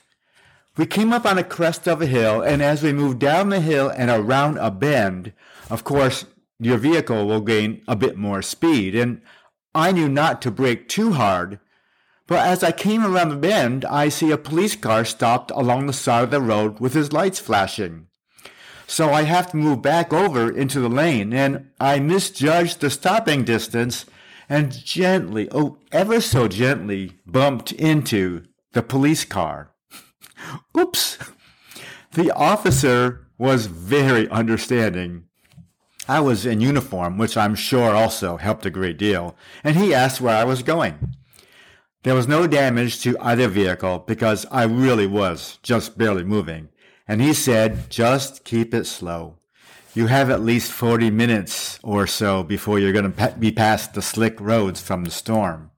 We 0.75 0.85
came 0.85 1.13
up 1.13 1.25
on 1.25 1.37
a 1.37 1.45
crest 1.45 1.87
of 1.87 2.01
a 2.01 2.07
hill, 2.07 2.41
and 2.41 2.61
as 2.61 2.83
we 2.83 2.91
moved 2.91 3.19
down 3.19 3.49
the 3.49 3.61
hill 3.61 3.89
and 3.89 4.11
around 4.11 4.57
a 4.57 4.69
bend, 4.69 5.31
of 5.69 5.85
course, 5.85 6.25
your 6.59 6.77
vehicle 6.77 7.25
will 7.25 7.41
gain 7.41 7.83
a 7.87 7.95
bit 7.95 8.17
more 8.17 8.41
speed. 8.41 8.95
And 8.95 9.21
I 9.73 9.93
knew 9.93 10.09
not 10.09 10.41
to 10.41 10.51
brake 10.51 10.89
too 10.89 11.13
hard. 11.13 11.59
But 12.27 12.39
as 12.39 12.63
I 12.63 12.71
came 12.71 13.05
around 13.05 13.29
the 13.29 13.35
bend, 13.35 13.83
I 13.85 14.09
see 14.09 14.31
a 14.31 14.37
police 14.37 14.75
car 14.75 15.03
stopped 15.03 15.51
along 15.51 15.87
the 15.87 15.93
side 15.93 16.23
of 16.23 16.31
the 16.31 16.41
road 16.41 16.79
with 16.79 16.93
his 16.93 17.11
lights 17.11 17.39
flashing. 17.39 18.07
So 18.87 19.11
I 19.11 19.23
have 19.23 19.51
to 19.51 19.57
move 19.57 19.81
back 19.81 20.13
over 20.13 20.55
into 20.55 20.79
the 20.79 20.89
lane, 20.89 21.33
and 21.33 21.69
I 21.79 21.99
misjudged 21.99 22.79
the 22.79 22.89
stopping 22.89 23.43
distance 23.43 24.05
and 24.49 24.71
gently, 24.71 25.49
oh, 25.51 25.77
ever 25.91 26.21
so 26.21 26.47
gently, 26.47 27.13
bumped 27.25 27.71
into 27.71 28.43
the 28.73 28.83
police 28.83 29.25
car. 29.25 29.71
Oops! 30.77 31.17
The 32.11 32.31
officer 32.31 33.27
was 33.37 33.65
very 33.65 34.29
understanding 34.29 35.25
I 36.07 36.19
was 36.19 36.45
in 36.45 36.59
uniform, 36.59 37.17
which 37.17 37.37
I'm 37.37 37.55
sure 37.55 37.95
also 37.95 38.37
helped 38.37 38.65
a 38.65 38.69
great 38.69 38.97
deal, 38.97 39.35
and 39.63 39.77
he 39.77 39.93
asked 39.93 40.19
where 40.19 40.35
I 40.35 40.43
was 40.43 40.61
going. 40.61 41.15
There 42.03 42.15
was 42.15 42.27
no 42.27 42.47
damage 42.47 43.01
to 43.03 43.17
either 43.19 43.47
vehicle 43.47 43.99
because 43.99 44.45
I 44.51 44.63
really 44.63 45.07
was 45.07 45.57
just 45.63 45.97
barely 45.97 46.25
moving, 46.25 46.67
and 47.07 47.21
he 47.21 47.33
said, 47.33 47.89
just 47.89 48.43
keep 48.43 48.73
it 48.73 48.85
slow. 48.85 49.37
You 49.93 50.07
have 50.07 50.29
at 50.29 50.41
least 50.41 50.71
40 50.73 51.11
minutes 51.11 51.79
or 51.81 52.05
so 52.05 52.43
before 52.43 52.77
you're 52.77 52.91
going 52.91 53.13
to 53.13 53.35
be 53.39 53.51
past 53.51 53.93
the 53.93 54.01
slick 54.01 54.41
roads 54.41 54.81
from 54.81 55.05
the 55.05 55.11
storm. 55.11 55.71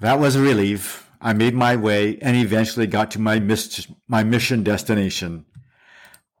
That 0.00 0.20
was 0.20 0.36
a 0.36 0.42
relief. 0.42 1.08
I 1.22 1.32
made 1.32 1.54
my 1.54 1.74
way 1.74 2.18
and 2.20 2.36
eventually 2.36 2.86
got 2.86 3.10
to 3.12 3.20
my, 3.20 3.38
mis- 3.38 3.88
my 4.08 4.24
mission 4.24 4.62
destination. 4.62 5.46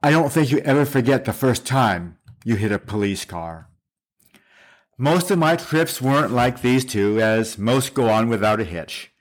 I 0.02 0.10
don't 0.10 0.30
think 0.30 0.50
you 0.50 0.58
ever 0.58 0.84
forget 0.84 1.24
the 1.24 1.32
first 1.32 1.64
time 1.64 2.18
you 2.44 2.56
hit 2.56 2.70
a 2.70 2.78
police 2.78 3.24
car. 3.24 3.67
Most 5.00 5.30
of 5.30 5.38
my 5.38 5.54
trips 5.54 6.02
weren't 6.02 6.32
like 6.32 6.60
these 6.60 6.84
two, 6.84 7.20
as 7.20 7.56
most 7.56 7.94
go 7.94 8.08
on 8.08 8.28
without 8.28 8.60
a 8.60 8.64
hitch. 8.64 9.12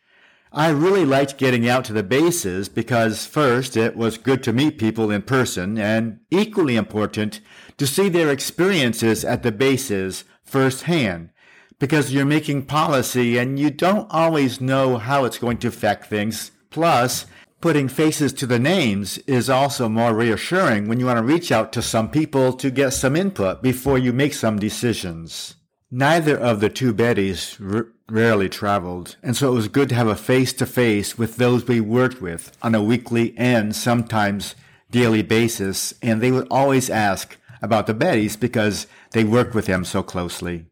I 0.52 0.70
really 0.70 1.06
liked 1.06 1.38
getting 1.38 1.70
out 1.70 1.86
to 1.86 1.94
the 1.94 2.02
bases 2.02 2.68
because 2.68 3.28
first, 3.28 3.78
it 3.78 3.96
was 3.96 4.18
good 4.18 4.42
to 4.44 4.54
meet 4.54 4.80
people 4.80 5.12
in 5.12 5.22
person, 5.22 5.78
and 5.78 6.20
equally 6.32 6.78
important, 6.78 7.42
to 7.78 7.86
see 7.86 8.10
their 8.10 8.32
experiences 8.32 9.24
at 9.24 9.44
the 9.44 9.52
bases 9.52 10.24
firsthand, 10.44 11.30
because 11.78 12.12
you're 12.12 12.26
making 12.26 12.66
policy 12.66 13.38
and 13.38 13.60
you 13.60 13.70
don't 13.70 14.08
always 14.10 14.60
know 14.60 14.98
how 14.98 15.26
it's 15.26 15.38
going 15.38 15.60
to 15.60 15.68
affect 15.68 16.08
things. 16.08 16.50
Plus, 16.72 17.28
Putting 17.60 17.88
faces 17.88 18.34
to 18.34 18.46
the 18.46 18.60
names 18.60 19.18
is 19.26 19.50
also 19.50 19.90
more 19.90 20.14
reassuring 20.14 20.88
when 20.88 21.00
you 21.00 21.08
want 21.08 21.18
to 21.18 21.24
reach 21.24 21.52
out 21.52 21.74
to 21.74 21.82
some 21.82 22.12
people 22.12 22.54
to 22.54 22.70
get 22.70 22.92
some 22.92 23.16
input 23.16 23.64
before 23.64 23.98
you 23.98 24.14
make 24.14 24.36
some 24.36 24.60
decisions. 24.60 25.57
Neither 25.90 26.38
of 26.38 26.60
the 26.60 26.68
two 26.68 26.94
Bettys 26.94 27.58
r- 27.62 27.88
rarely 28.10 28.50
traveled, 28.50 29.16
and 29.24 29.38
so 29.38 29.54
it 29.54 29.56
was 29.56 29.70
good 29.70 29.88
to 29.88 29.96
have 29.96 30.10
a 30.10 30.18
face 30.18 30.52
to 30.54 30.66
face 30.66 31.18
with 31.18 31.38
those 31.38 31.66
we 31.66 31.80
worked 31.80 32.22
with 32.22 32.52
on 32.62 32.76
a 32.76 32.84
weekly 32.84 33.34
and 33.38 33.74
sometimes 33.74 34.54
daily 34.92 35.22
basis, 35.22 35.94
and 36.02 36.20
they 36.20 36.30
would 36.30 36.48
always 36.52 36.90
ask 36.90 37.38
about 37.62 37.88
the 37.88 37.94
Bettys 37.94 38.38
because 38.38 38.86
they 39.12 39.24
worked 39.24 39.56
with 39.56 39.66
them 39.68 39.86
so 39.86 40.04
closely. 40.04 40.66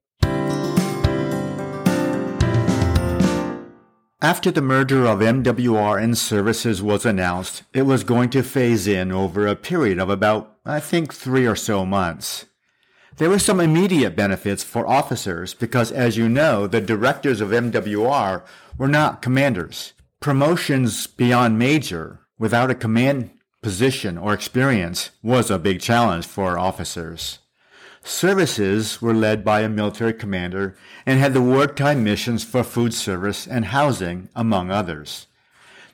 After 4.21 4.51
the 4.51 4.61
merger 4.61 5.05
of 5.05 5.19
MWR 5.19 6.01
and 6.01 6.17
services 6.17 6.81
was 6.81 7.05
announced, 7.05 7.63
it 7.73 7.83
was 7.83 8.03
going 8.03 8.31
to 8.31 8.43
phase 8.43 8.85
in 8.85 9.13
over 9.13 9.47
a 9.47 9.55
period 9.55 9.97
of 9.97 10.09
about, 10.09 10.57
I 10.65 10.81
think, 10.81 11.13
three 11.13 11.45
or 11.45 11.55
so 11.55 11.85
months. 11.85 12.47
There 13.17 13.29
were 13.29 13.39
some 13.39 13.61
immediate 13.61 14.13
benefits 14.13 14.61
for 14.61 14.85
officers 14.85 15.53
because, 15.53 15.89
as 15.89 16.17
you 16.17 16.27
know, 16.27 16.67
the 16.67 16.81
directors 16.81 17.39
of 17.39 17.51
MWR 17.51 18.43
were 18.77 18.89
not 18.89 19.21
commanders. 19.21 19.93
Promotions 20.19 21.07
beyond 21.07 21.57
major 21.57 22.19
without 22.37 22.69
a 22.69 22.75
command 22.75 23.29
position 23.61 24.17
or 24.17 24.33
experience 24.33 25.11
was 25.23 25.49
a 25.49 25.57
big 25.57 25.79
challenge 25.79 26.25
for 26.25 26.59
officers. 26.59 27.39
Services 28.03 29.01
were 29.01 29.13
led 29.13 29.45
by 29.45 29.61
a 29.61 29.69
military 29.69 30.13
commander 30.13 30.75
and 31.05 31.17
had 31.17 31.33
the 31.33 31.41
wartime 31.41 32.03
missions 32.03 32.43
for 32.43 32.63
food 32.65 32.93
service 32.93 33.47
and 33.47 33.65
housing, 33.65 34.27
among 34.35 34.69
others. 34.69 35.27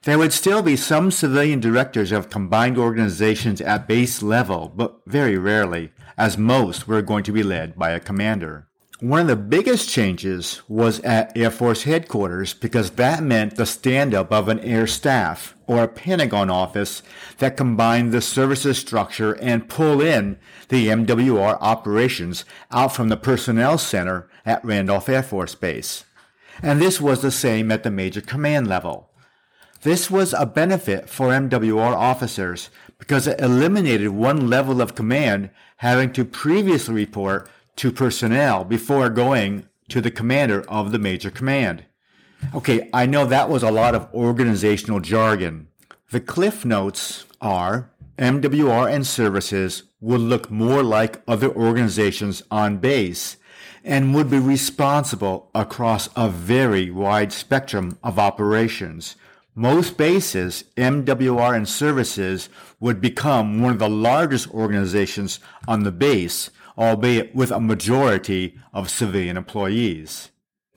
There 0.03 0.17
would 0.17 0.33
still 0.33 0.63
be 0.63 0.75
some 0.75 1.11
civilian 1.11 1.59
directors 1.59 2.11
of 2.11 2.31
combined 2.31 2.79
organizations 2.79 3.61
at 3.61 3.87
base 3.87 4.23
level, 4.23 4.73
but 4.75 4.99
very 5.05 5.37
rarely, 5.37 5.91
as 6.21 6.37
most 6.37 6.87
were 6.87 7.01
going 7.01 7.23
to 7.23 7.31
be 7.31 7.41
led 7.41 7.75
by 7.75 7.89
a 7.89 7.99
commander. 7.99 8.67
One 8.99 9.21
of 9.21 9.27
the 9.27 9.35
biggest 9.35 9.89
changes 9.89 10.61
was 10.67 10.99
at 10.99 11.35
Air 11.35 11.49
Force 11.49 11.81
headquarters 11.81 12.53
because 12.53 12.91
that 12.91 13.23
meant 13.23 13.55
the 13.55 13.65
stand-up 13.65 14.31
of 14.31 14.47
an 14.47 14.59
air 14.59 14.85
staff 14.85 15.55
or 15.65 15.81
a 15.81 15.87
Pentagon 15.87 16.51
office 16.51 17.01
that 17.39 17.57
combined 17.57 18.11
the 18.11 18.21
services 18.21 18.77
structure 18.77 19.33
and 19.33 19.67
pull 19.67 19.99
in 19.99 20.37
the 20.69 20.89
MWR 20.89 21.57
operations 21.59 22.45
out 22.69 22.93
from 22.93 23.09
the 23.09 23.17
personnel 23.17 23.79
center 23.79 24.29
at 24.45 24.63
Randolph 24.63 25.09
Air 25.09 25.23
Force 25.23 25.55
Base. 25.55 26.05
And 26.61 26.79
this 26.79 27.01
was 27.01 27.23
the 27.23 27.31
same 27.31 27.71
at 27.71 27.81
the 27.81 27.89
major 27.89 28.21
command 28.21 28.67
level. 28.67 29.09
This 29.81 30.11
was 30.11 30.33
a 30.33 30.45
benefit 30.45 31.09
for 31.09 31.29
MWR 31.29 31.95
officers 31.95 32.69
because 33.01 33.25
it 33.25 33.41
eliminated 33.41 34.09
one 34.09 34.47
level 34.47 34.79
of 34.79 34.93
command 34.93 35.49
having 35.77 36.13
to 36.13 36.23
previously 36.23 36.93
report 36.93 37.49
to 37.75 37.91
personnel 37.91 38.63
before 38.63 39.09
going 39.09 39.67
to 39.89 40.01
the 40.01 40.11
commander 40.11 40.61
of 40.69 40.91
the 40.91 40.99
major 40.99 41.31
command. 41.31 41.83
Okay, 42.53 42.91
I 42.93 43.07
know 43.07 43.25
that 43.25 43.49
was 43.49 43.63
a 43.63 43.71
lot 43.71 43.95
of 43.95 44.07
organizational 44.13 44.99
jargon. 44.99 45.67
The 46.11 46.19
cliff 46.19 46.63
notes 46.63 47.25
are 47.41 47.89
MWR 48.19 48.93
and 48.93 49.05
services 49.07 49.81
would 49.99 50.21
look 50.21 50.51
more 50.51 50.83
like 50.83 51.23
other 51.27 51.49
organizations 51.49 52.43
on 52.51 52.77
base 52.77 53.37
and 53.83 54.13
would 54.13 54.29
be 54.29 54.37
responsible 54.37 55.49
across 55.55 56.07
a 56.15 56.29
very 56.29 56.91
wide 56.91 57.33
spectrum 57.33 57.97
of 58.03 58.19
operations. 58.19 59.15
Most 59.53 59.97
bases, 59.97 60.63
MWR 60.77 61.55
and 61.55 61.67
services 61.67 62.49
would 62.79 63.01
become 63.01 63.61
one 63.61 63.73
of 63.73 63.79
the 63.79 63.89
largest 63.89 64.49
organizations 64.51 65.39
on 65.67 65.83
the 65.83 65.91
base 65.91 66.49
albeit 66.77 67.35
with 67.35 67.51
a 67.51 67.59
majority 67.59 68.57
of 68.73 68.89
civilian 68.89 69.37
employees. 69.37 70.29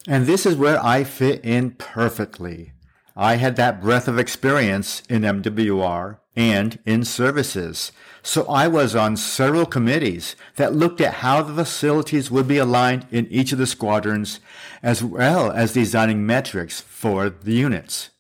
And 0.07 0.27
this 0.27 0.45
is 0.45 0.57
where 0.57 0.83
I 0.85 1.05
fit 1.05 1.45
in 1.45 1.73
perfectly. 1.73 2.73
I 3.17 3.37
had 3.37 3.57
that 3.57 3.81
breadth 3.81 4.09
of 4.09 4.19
experience 4.19 5.03
in 5.09 5.23
MWR 5.23 6.19
and 6.37 6.79
in 6.85 7.05
services. 7.05 7.93
So 8.23 8.45
I 8.47 8.67
was 8.67 8.97
on 8.97 9.17
several 9.17 9.67
committees 9.67 10.35
that 10.57 10.75
looked 10.75 11.01
at 11.01 11.15
how 11.15 11.43
the 11.43 11.55
facilities 11.55 12.31
would 12.31 12.49
be 12.49 12.59
aligned 12.59 13.07
in 13.11 13.27
each 13.29 13.53
of 13.53 13.59
the 13.59 13.67
squadrons, 13.67 14.41
as 14.83 15.03
well 15.03 15.51
as 15.53 15.73
designing 15.73 16.27
metrics 16.27 16.81
for 16.81 17.31
the 17.31 17.55
units. 17.55 18.11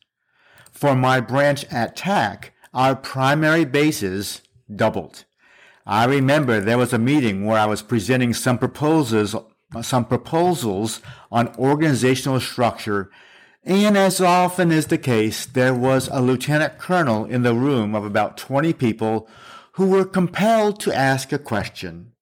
For 0.74 0.96
my 0.96 1.20
branch 1.20 1.64
at 1.70 1.94
TAC, 1.94 2.52
our 2.74 2.96
primary 2.96 3.64
bases 3.64 4.42
doubled. 4.74 5.24
I 5.86 6.04
remember 6.04 6.60
there 6.60 6.78
was 6.78 6.92
a 6.92 6.98
meeting 6.98 7.46
where 7.46 7.58
I 7.58 7.66
was 7.66 7.80
presenting 7.80 8.34
some 8.34 8.58
proposals, 8.58 9.36
some 9.82 10.04
proposals 10.04 11.00
on 11.30 11.54
organizational 11.56 12.40
structure, 12.40 13.08
and 13.62 13.96
as 13.96 14.20
often 14.20 14.72
is 14.72 14.88
the 14.88 14.98
case, 14.98 15.46
there 15.46 15.74
was 15.74 16.08
a 16.08 16.20
lieutenant 16.20 16.78
colonel 16.78 17.24
in 17.24 17.44
the 17.44 17.54
room 17.54 17.94
of 17.94 18.04
about 18.04 18.36
20 18.36 18.72
people 18.72 19.28
who 19.72 19.86
were 19.86 20.04
compelled 20.04 20.80
to 20.80 20.94
ask 20.94 21.32
a 21.32 21.38
question. 21.38 22.12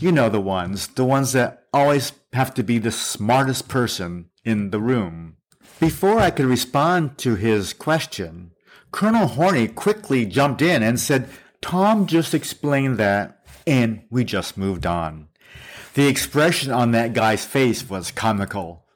You 0.00 0.10
know 0.10 0.28
the 0.28 0.40
ones, 0.40 0.88
the 0.88 1.04
ones 1.04 1.32
that 1.32 1.64
always 1.72 2.12
have 2.32 2.52
to 2.54 2.64
be 2.64 2.78
the 2.78 2.90
smartest 2.90 3.68
person 3.68 4.30
in 4.44 4.70
the 4.70 4.80
room. 4.80 5.36
Before 5.84 6.18
I 6.18 6.30
could 6.30 6.46
respond 6.46 7.18
to 7.18 7.34
his 7.34 7.74
question, 7.74 8.52
Colonel 8.90 9.26
Horney 9.26 9.68
quickly 9.68 10.24
jumped 10.24 10.62
in 10.62 10.82
and 10.82 10.98
said, 10.98 11.28
Tom 11.60 12.06
just 12.06 12.32
explained 12.32 12.96
that, 12.96 13.44
and 13.66 14.02
we 14.08 14.24
just 14.24 14.56
moved 14.56 14.86
on. 14.86 15.28
The 15.92 16.08
expression 16.08 16.72
on 16.72 16.92
that 16.92 17.12
guy's 17.12 17.44
face 17.44 17.90
was 17.90 18.10
comical. 18.10 18.86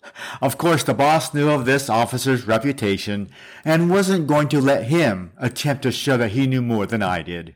Of 0.40 0.56
course, 0.56 0.82
the 0.82 0.94
boss 0.94 1.34
knew 1.34 1.50
of 1.50 1.66
this 1.66 1.90
officer's 1.90 2.46
reputation 2.46 3.28
and 3.66 3.90
wasn't 3.90 4.26
going 4.26 4.48
to 4.48 4.58
let 4.58 4.84
him 4.84 5.32
attempt 5.36 5.82
to 5.82 5.92
show 5.92 6.16
that 6.16 6.32
he 6.32 6.46
knew 6.46 6.62
more 6.62 6.86
than 6.86 7.02
I 7.02 7.20
did. 7.20 7.54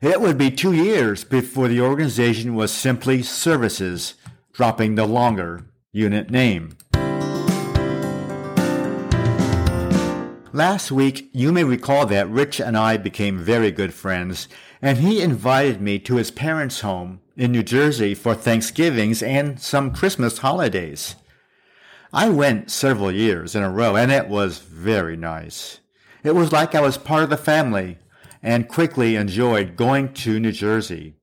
It 0.00 0.20
would 0.20 0.38
be 0.38 0.52
two 0.52 0.74
years 0.74 1.24
before 1.24 1.66
the 1.66 1.80
organization 1.80 2.54
was 2.54 2.70
simply 2.70 3.24
services, 3.24 4.14
dropping 4.52 4.94
the 4.94 5.06
longer 5.06 5.64
unit 5.90 6.30
name. 6.30 6.76
Last 10.52 10.90
week, 10.90 11.30
you 11.32 11.52
may 11.52 11.62
recall 11.62 12.06
that 12.06 12.28
Rich 12.28 12.60
and 12.60 12.76
I 12.76 12.96
became 12.96 13.38
very 13.38 13.70
good 13.70 13.94
friends, 13.94 14.48
and 14.82 14.98
he 14.98 15.22
invited 15.22 15.80
me 15.80 16.00
to 16.00 16.16
his 16.16 16.32
parents' 16.32 16.80
home 16.80 17.20
in 17.36 17.52
New 17.52 17.62
Jersey 17.62 18.16
for 18.16 18.34
Thanksgivings 18.34 19.22
and 19.22 19.60
some 19.60 19.92
Christmas 19.92 20.38
holidays. 20.38 21.14
I 22.12 22.30
went 22.30 22.68
several 22.68 23.12
years 23.12 23.54
in 23.54 23.62
a 23.62 23.70
row, 23.70 23.94
and 23.94 24.10
it 24.10 24.26
was 24.26 24.58
very 24.58 25.16
nice. 25.16 25.78
It 26.24 26.34
was 26.34 26.50
like 26.50 26.74
I 26.74 26.80
was 26.80 26.98
part 26.98 27.22
of 27.22 27.30
the 27.30 27.36
family, 27.36 27.98
and 28.42 28.66
quickly 28.66 29.14
enjoyed 29.14 29.76
going 29.76 30.12
to 30.14 30.40
New 30.40 30.50
Jersey. 30.50 31.14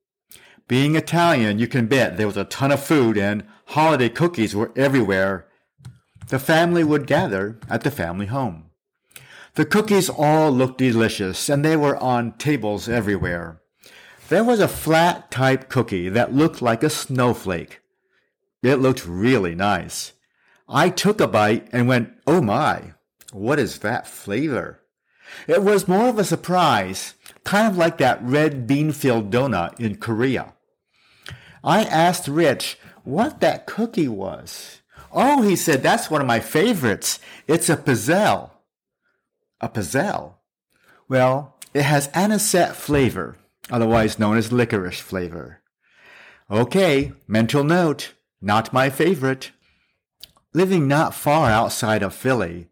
Being 0.68 0.96
Italian, 0.96 1.58
you 1.58 1.68
can 1.68 1.86
bet 1.86 2.16
there 2.16 2.26
was 2.26 2.38
a 2.38 2.44
ton 2.44 2.72
of 2.72 2.82
food, 2.82 3.18
and 3.18 3.44
holiday 3.66 4.08
cookies 4.08 4.56
were 4.56 4.72
everywhere. 4.74 5.46
The 6.28 6.38
family 6.38 6.82
would 6.82 7.06
gather 7.06 7.60
at 7.68 7.82
the 7.82 7.90
family 7.90 8.26
home. 8.26 8.67
The 9.58 9.66
cookies 9.66 10.08
all 10.08 10.52
looked 10.52 10.78
delicious, 10.78 11.48
and 11.48 11.64
they 11.64 11.76
were 11.76 11.96
on 11.96 12.38
tables 12.38 12.88
everywhere. 12.88 13.60
There 14.28 14.44
was 14.44 14.60
a 14.60 14.68
flat 14.68 15.32
type 15.32 15.68
cookie 15.68 16.08
that 16.10 16.32
looked 16.32 16.62
like 16.62 16.84
a 16.84 16.88
snowflake. 16.88 17.80
It 18.62 18.76
looked 18.76 19.04
really 19.04 19.56
nice. 19.56 20.12
I 20.68 20.90
took 20.90 21.20
a 21.20 21.26
bite 21.26 21.68
and 21.72 21.88
went, 21.88 22.12
oh 22.24 22.40
my, 22.40 22.92
what 23.32 23.58
is 23.58 23.80
that 23.80 24.06
flavor? 24.06 24.80
It 25.48 25.64
was 25.64 25.88
more 25.88 26.08
of 26.08 26.20
a 26.20 26.24
surprise, 26.24 27.14
kind 27.42 27.66
of 27.66 27.76
like 27.76 27.98
that 27.98 28.22
red 28.22 28.68
bean 28.68 28.92
filled 28.92 29.32
donut 29.32 29.80
in 29.80 29.96
Korea. 29.96 30.54
I 31.64 31.82
asked 31.82 32.28
Rich 32.28 32.78
what 33.02 33.40
that 33.40 33.66
cookie 33.66 34.06
was. 34.06 34.82
Oh, 35.10 35.42
he 35.42 35.56
said, 35.56 35.82
that's 35.82 36.08
one 36.08 36.20
of 36.20 36.28
my 36.28 36.38
favorites. 36.38 37.18
It's 37.48 37.68
a 37.68 37.76
pizzelle 37.76 38.52
a 39.60 39.68
pizzelle? 39.68 40.34
Well, 41.08 41.56
it 41.74 41.82
has 41.82 42.10
anisette 42.14 42.76
flavor, 42.76 43.36
otherwise 43.70 44.18
known 44.18 44.36
as 44.36 44.52
licorice 44.52 45.00
flavor. 45.00 45.62
Okay, 46.50 47.12
mental 47.26 47.64
note, 47.64 48.14
not 48.40 48.72
my 48.72 48.90
favorite. 48.90 49.50
Living 50.54 50.88
not 50.88 51.14
far 51.14 51.50
outside 51.50 52.02
of 52.02 52.14
Philly, 52.14 52.68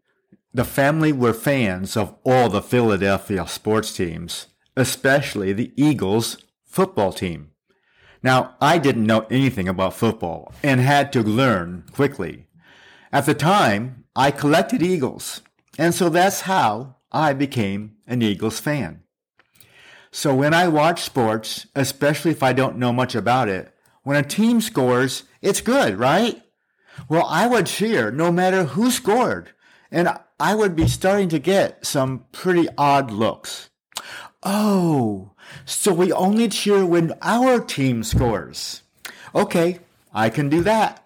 the 0.53 0.65
family 0.65 1.11
were 1.11 1.33
fans 1.33 1.95
of 1.95 2.15
all 2.23 2.49
the 2.49 2.61
Philadelphia 2.61 3.47
sports 3.47 3.95
teams, 3.95 4.47
especially 4.75 5.53
the 5.53 5.71
Eagles 5.75 6.37
football 6.65 7.13
team. 7.13 7.51
Now, 8.23 8.55
I 8.59 8.79
didn't 8.79 9.05
know 9.05 9.27
anything 9.29 9.67
about 9.67 9.93
football 9.93 10.53
and 10.63 10.81
had 10.81 11.13
to 11.13 11.21
learn 11.21 11.83
quickly. 11.91 12.47
At 13.11 13.25
the 13.25 13.35
time, 13.35 14.05
I 14.15 14.31
collected 14.31 14.81
Eagles 14.81 15.41
and 15.77 15.93
so 15.93 16.09
that's 16.09 16.41
how 16.41 16.95
I 17.11 17.33
became 17.33 17.97
an 18.05 18.21
Eagles 18.21 18.59
fan. 18.59 19.03
So 20.11 20.33
when 20.33 20.53
I 20.53 20.67
watch 20.67 21.01
sports, 21.01 21.67
especially 21.75 22.31
if 22.31 22.41
I 22.41 22.53
don't 22.53 22.77
know 22.77 22.93
much 22.93 23.13
about 23.13 23.49
it, 23.49 23.73
when 24.03 24.17
a 24.17 24.23
team 24.23 24.61
scores, 24.61 25.23
it's 25.41 25.61
good, 25.61 25.99
right? 25.99 26.41
Well, 27.09 27.25
I 27.27 27.47
would 27.47 27.67
cheer 27.67 28.09
no 28.09 28.31
matter 28.31 28.63
who 28.63 28.89
scored. 28.89 29.51
And 29.91 30.09
I 30.39 30.55
would 30.55 30.75
be 30.75 30.87
starting 30.87 31.29
to 31.29 31.39
get 31.39 31.85
some 31.85 32.25
pretty 32.31 32.67
odd 32.77 33.11
looks. 33.11 33.69
Oh, 34.43 35.31
so 35.65 35.93
we 35.93 36.11
only 36.11 36.47
cheer 36.49 36.85
when 36.85 37.13
our 37.21 37.59
team 37.59 38.03
scores. 38.03 38.83
Okay, 39.33 39.79
I 40.13 40.29
can 40.29 40.49
do 40.49 40.61
that. 40.63 41.05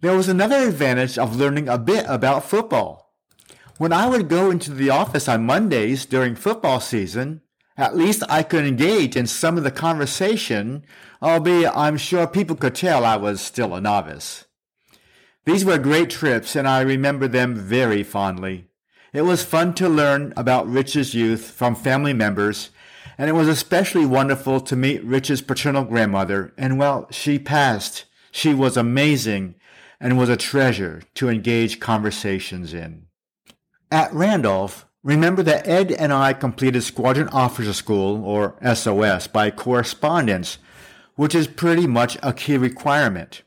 There 0.00 0.16
was 0.16 0.28
another 0.28 0.68
advantage 0.68 1.18
of 1.18 1.36
learning 1.36 1.68
a 1.68 1.78
bit 1.78 2.04
about 2.08 2.44
football. 2.44 3.05
When 3.78 3.92
I 3.92 4.06
would 4.06 4.30
go 4.30 4.50
into 4.50 4.72
the 4.72 4.88
office 4.88 5.28
on 5.28 5.44
Mondays 5.44 6.06
during 6.06 6.34
football 6.34 6.80
season, 6.80 7.42
at 7.76 7.94
least 7.94 8.22
I 8.26 8.42
could 8.42 8.64
engage 8.64 9.16
in 9.16 9.26
some 9.26 9.58
of 9.58 9.64
the 9.64 9.70
conversation, 9.70 10.82
albeit 11.22 11.76
I'm 11.76 11.98
sure 11.98 12.26
people 12.26 12.56
could 12.56 12.74
tell 12.74 13.04
I 13.04 13.16
was 13.16 13.38
still 13.42 13.74
a 13.74 13.80
novice. 13.82 14.46
These 15.44 15.66
were 15.66 15.76
great 15.76 16.08
trips, 16.08 16.56
and 16.56 16.66
I 16.66 16.80
remember 16.80 17.28
them 17.28 17.54
very 17.54 18.02
fondly. 18.02 18.68
It 19.12 19.22
was 19.22 19.44
fun 19.44 19.74
to 19.74 19.90
learn 19.90 20.32
about 20.38 20.66
Rich's 20.66 21.14
youth 21.14 21.50
from 21.50 21.74
family 21.74 22.14
members, 22.14 22.70
and 23.18 23.28
it 23.28 23.34
was 23.34 23.46
especially 23.46 24.06
wonderful 24.06 24.60
to 24.60 24.74
meet 24.74 25.04
Rich's 25.04 25.42
paternal 25.42 25.84
grandmother, 25.84 26.54
and 26.56 26.78
well, 26.78 27.08
she 27.10 27.38
passed. 27.38 28.06
She 28.30 28.54
was 28.54 28.78
amazing 28.78 29.54
and 30.00 30.16
was 30.16 30.30
a 30.30 30.36
treasure 30.36 31.02
to 31.14 31.28
engage 31.28 31.78
conversations 31.78 32.72
in. 32.72 33.05
At 33.90 34.12
Randolph, 34.12 34.84
remember 35.04 35.44
that 35.44 35.68
Ed 35.68 35.92
and 35.92 36.12
I 36.12 36.32
completed 36.32 36.82
Squadron 36.82 37.28
Officer 37.28 37.72
School, 37.72 38.24
or 38.24 38.56
SOS, 38.74 39.28
by 39.28 39.52
correspondence, 39.52 40.58
which 41.14 41.36
is 41.36 41.46
pretty 41.46 41.86
much 41.86 42.18
a 42.20 42.32
key 42.32 42.56
requirement. 42.56 43.42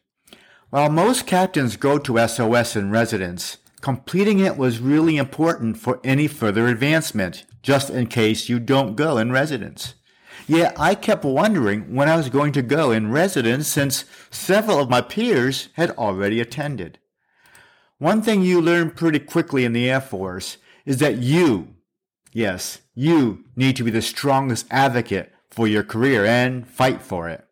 While 0.69 0.89
most 0.89 1.27
captains 1.27 1.75
go 1.75 1.97
to 1.97 2.25
SOS 2.25 2.77
in 2.77 2.89
residence, 2.89 3.57
completing 3.81 4.39
it 4.39 4.55
was 4.55 4.79
really 4.79 5.17
important 5.17 5.77
for 5.77 5.99
any 6.05 6.27
further 6.27 6.67
advancement, 6.67 7.45
just 7.61 7.89
in 7.89 8.07
case 8.07 8.47
you 8.47 8.59
don't 8.59 8.95
go 8.95 9.17
in 9.17 9.33
residence. 9.33 9.95
Yet 10.47 10.73
I 10.79 10.95
kept 10.95 11.25
wondering 11.25 11.93
when 11.93 12.07
I 12.07 12.15
was 12.15 12.29
going 12.29 12.53
to 12.53 12.61
go 12.61 12.91
in 12.91 13.11
residence 13.11 13.67
since 13.67 14.05
several 14.31 14.79
of 14.79 14.89
my 14.89 15.01
peers 15.01 15.67
had 15.73 15.91
already 15.91 16.39
attended. 16.39 16.97
One 17.99 18.21
thing 18.21 18.41
you 18.41 18.61
learn 18.61 18.91
pretty 18.91 19.19
quickly 19.19 19.65
in 19.65 19.73
the 19.73 19.89
Air 19.89 19.99
Force 19.99 20.55
is 20.85 20.99
that 20.99 21.17
you, 21.17 21.75
yes, 22.31 22.79
you 22.95 23.43
need 23.57 23.75
to 23.75 23.83
be 23.83 23.91
the 23.91 24.01
strongest 24.01 24.67
advocate 24.71 25.33
for 25.49 25.67
your 25.67 25.83
career 25.83 26.25
and 26.25 26.65
fight 26.65 27.01
for 27.01 27.27
it. 27.27 27.45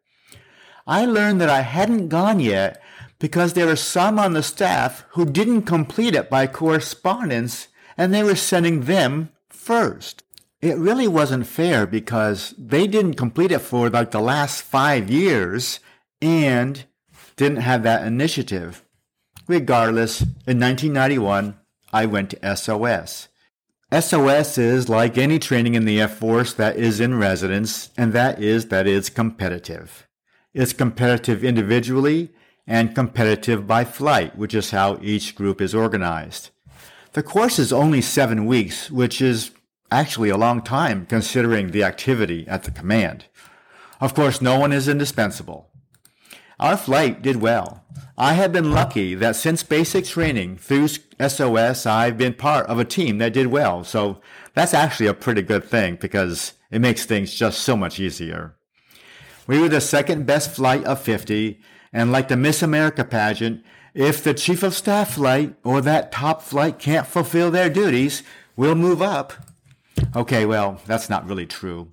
I 0.88 1.06
learned 1.06 1.42
that 1.42 1.50
I 1.50 1.62
hadn't 1.62 2.08
gone 2.08 2.40
yet 2.40 2.82
because 3.20 3.54
there 3.54 3.66
were 3.66 3.76
some 3.76 4.18
on 4.18 4.32
the 4.32 4.42
staff 4.42 5.04
who 5.10 5.26
didn't 5.26 5.64
complete 5.64 6.16
it 6.16 6.30
by 6.30 6.48
correspondence 6.48 7.68
and 7.98 8.14
they 8.14 8.24
were 8.24 8.36
sending 8.36 8.82
them 8.86 9.32
first. 9.50 10.24
It 10.62 10.78
really 10.78 11.10
wasn't 11.10 11.46
fair 11.46 11.86
because 11.86 12.56
they 12.58 12.88
didn't 12.88 13.16
complete 13.16 13.52
it 13.52 13.60
for 13.60 13.90
like 13.90 14.12
the 14.12 14.22
last 14.22 14.62
five 14.62 15.10
years 15.10 15.82
and 16.22 16.86
didn't 17.36 17.58
have 17.58 17.84
that 17.84 18.08
initiative. 18.08 18.86
Regardless, 19.48 20.22
in 20.22 20.60
1991, 20.60 21.58
I 21.94 22.06
went 22.06 22.32
to 22.32 22.56
SOS. 22.56 23.30
SOS 23.90 24.58
is 24.58 24.90
like 24.90 25.18
any 25.18 25.40
training 25.40 25.76
in 25.76 25.86
the 25.86 26.02
Air 26.02 26.10
Force 26.10 26.54
that 26.56 26.76
is 26.76 27.00
in 27.00 27.18
residence, 27.18 27.90
and 27.98 28.12
that 28.12 28.42
is 28.42 28.68
that 28.68 28.88
it's 28.88 29.10
competitive. 29.10 30.06
It's 30.54 30.74
competitive 30.74 31.46
individually 31.46 32.32
and 32.68 32.94
competitive 32.94 33.66
by 33.66 33.86
flight, 33.86 34.38
which 34.38 34.54
is 34.54 34.72
how 34.72 35.00
each 35.02 35.36
group 35.36 35.62
is 35.62 35.74
organized. 35.74 36.50
The 37.14 37.24
course 37.24 37.58
is 37.58 37.72
only 37.72 38.02
seven 38.02 38.46
weeks, 38.46 38.92
which 38.92 39.22
is 39.22 39.52
actually 39.90 40.30
a 40.30 40.38
long 40.38 40.62
time 40.62 41.06
considering 41.06 41.72
the 41.72 41.84
activity 41.84 42.46
at 42.50 42.64
the 42.64 42.72
command. 42.72 43.26
Of 44.02 44.14
course, 44.14 44.42
no 44.42 44.60
one 44.60 44.74
is 44.74 44.90
indispensable. 44.90 45.70
Our 46.60 46.76
flight 46.76 47.22
did 47.22 47.36
well. 47.38 47.84
I 48.18 48.34
have 48.34 48.52
been 48.52 48.72
lucky 48.72 49.14
that 49.14 49.36
since 49.36 49.62
basic 49.62 50.06
training 50.06 50.58
through 50.58 50.88
SOS, 50.88 51.86
I've 51.86 52.18
been 52.18 52.34
part 52.34 52.66
of 52.66 52.80
a 52.80 52.86
team 52.86 53.20
that 53.20 53.34
did 53.34 53.48
well. 53.48 53.84
So 53.84 54.22
that's 54.56 54.74
actually 54.74 55.06
a 55.06 55.14
pretty 55.14 55.44
good 55.44 55.64
thing 55.64 55.98
because 56.02 56.54
it 56.72 56.82
makes 56.82 57.06
things 57.06 57.36
just 57.36 57.60
so 57.60 57.78
much 57.78 58.00
easier. 58.00 58.56
We 59.46 59.60
were 59.60 59.70
the 59.70 59.80
second 59.80 60.26
best 60.26 60.50
flight 60.50 60.84
of 60.86 61.00
50, 61.00 61.62
and 61.94 62.12
like 62.12 62.28
the 62.28 62.36
Miss 62.36 62.64
America 62.64 63.04
pageant, 63.06 63.64
if 63.94 64.24
the 64.24 64.34
chief 64.34 64.64
of 64.64 64.74
staff 64.74 65.14
flight 65.14 65.56
or 65.64 65.80
that 65.82 66.12
top 66.12 66.42
flight 66.42 66.80
can't 66.80 67.08
fulfill 67.08 67.52
their 67.52 67.70
duties, 67.70 68.24
we'll 68.56 68.76
move 68.76 69.02
up. 69.02 69.34
Okay, 70.16 70.46
well, 70.46 70.82
that's 70.86 71.10
not 71.10 71.28
really 71.28 71.46
true. 71.46 71.92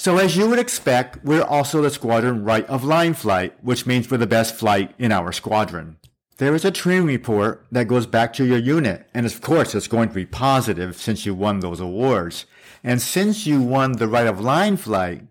So 0.00 0.16
as 0.18 0.36
you 0.36 0.48
would 0.48 0.60
expect, 0.60 1.24
we're 1.24 1.42
also 1.42 1.82
the 1.82 1.90
squadron 1.90 2.44
right 2.44 2.64
of 2.66 2.84
line 2.84 3.14
flight, 3.14 3.52
which 3.62 3.84
means 3.84 4.08
we're 4.08 4.18
the 4.18 4.28
best 4.28 4.54
flight 4.54 4.94
in 4.96 5.10
our 5.10 5.32
squadron. 5.32 5.96
There 6.36 6.54
is 6.54 6.64
a 6.64 6.70
training 6.70 7.06
report 7.06 7.66
that 7.72 7.88
goes 7.88 8.06
back 8.06 8.32
to 8.34 8.44
your 8.44 8.58
unit, 8.58 9.08
and 9.12 9.26
of 9.26 9.40
course 9.40 9.74
it's 9.74 9.88
going 9.88 10.10
to 10.10 10.14
be 10.14 10.24
positive 10.24 10.96
since 10.96 11.26
you 11.26 11.34
won 11.34 11.58
those 11.58 11.80
awards. 11.80 12.46
And 12.84 13.02
since 13.02 13.44
you 13.44 13.60
won 13.60 13.92
the 13.92 14.06
right 14.06 14.28
of 14.28 14.40
line 14.40 14.76
flight, 14.76 15.22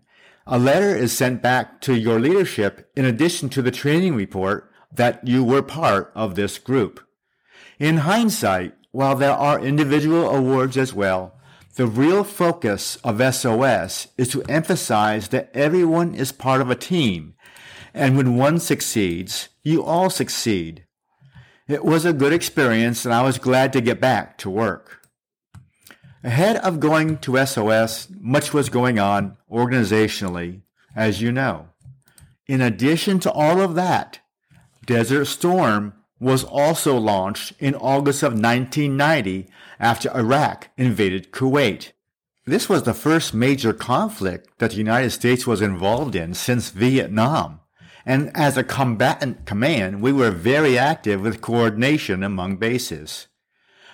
a 0.46 0.58
letter 0.58 0.94
is 0.94 1.16
sent 1.16 1.40
back 1.40 1.80
to 1.82 1.94
your 1.94 2.20
leadership 2.20 2.90
in 2.94 3.06
addition 3.06 3.48
to 3.50 3.62
the 3.62 3.70
training 3.70 4.16
report 4.16 4.70
that 4.92 5.26
you 5.26 5.42
were 5.42 5.62
part 5.62 6.12
of 6.14 6.34
this 6.34 6.58
group. 6.58 7.00
In 7.78 7.98
hindsight, 7.98 8.74
while 8.92 9.16
there 9.16 9.32
are 9.32 9.64
individual 9.64 10.28
awards 10.28 10.76
as 10.76 10.92
well, 10.92 11.37
the 11.78 11.86
real 11.86 12.24
focus 12.24 12.96
of 13.04 13.22
SOS 13.32 14.08
is 14.16 14.28
to 14.30 14.42
emphasize 14.48 15.28
that 15.28 15.48
everyone 15.54 16.12
is 16.12 16.32
part 16.32 16.60
of 16.60 16.70
a 16.70 16.74
team, 16.74 17.34
and 17.94 18.16
when 18.16 18.34
one 18.34 18.58
succeeds, 18.58 19.48
you 19.62 19.84
all 19.84 20.10
succeed. 20.10 20.84
It 21.68 21.84
was 21.84 22.04
a 22.04 22.12
good 22.12 22.32
experience, 22.32 23.04
and 23.04 23.14
I 23.14 23.22
was 23.22 23.38
glad 23.38 23.72
to 23.74 23.80
get 23.80 24.00
back 24.00 24.38
to 24.38 24.50
work. 24.50 25.06
Ahead 26.24 26.56
of 26.56 26.80
going 26.80 27.18
to 27.18 27.46
SOS, 27.46 28.08
much 28.18 28.52
was 28.52 28.68
going 28.68 28.98
on 28.98 29.36
organizationally, 29.48 30.62
as 30.96 31.22
you 31.22 31.30
know. 31.30 31.68
In 32.48 32.60
addition 32.60 33.20
to 33.20 33.30
all 33.30 33.60
of 33.60 33.76
that, 33.76 34.18
Desert 34.84 35.26
Storm 35.26 35.92
was 36.20 36.44
also 36.44 36.96
launched 36.96 37.52
in 37.58 37.74
August 37.74 38.22
of 38.22 38.32
1990 38.32 39.46
after 39.78 40.14
Iraq 40.16 40.70
invaded 40.76 41.32
Kuwait. 41.32 41.92
This 42.44 42.68
was 42.68 42.82
the 42.82 42.94
first 42.94 43.34
major 43.34 43.72
conflict 43.72 44.58
that 44.58 44.70
the 44.70 44.78
United 44.78 45.10
States 45.10 45.46
was 45.46 45.60
involved 45.60 46.14
in 46.14 46.34
since 46.34 46.70
Vietnam. 46.70 47.60
And 48.06 48.30
as 48.34 48.56
a 48.56 48.64
combatant 48.64 49.44
command, 49.44 50.00
we 50.00 50.12
were 50.12 50.30
very 50.30 50.78
active 50.78 51.20
with 51.20 51.42
coordination 51.42 52.22
among 52.22 52.56
bases. 52.56 53.26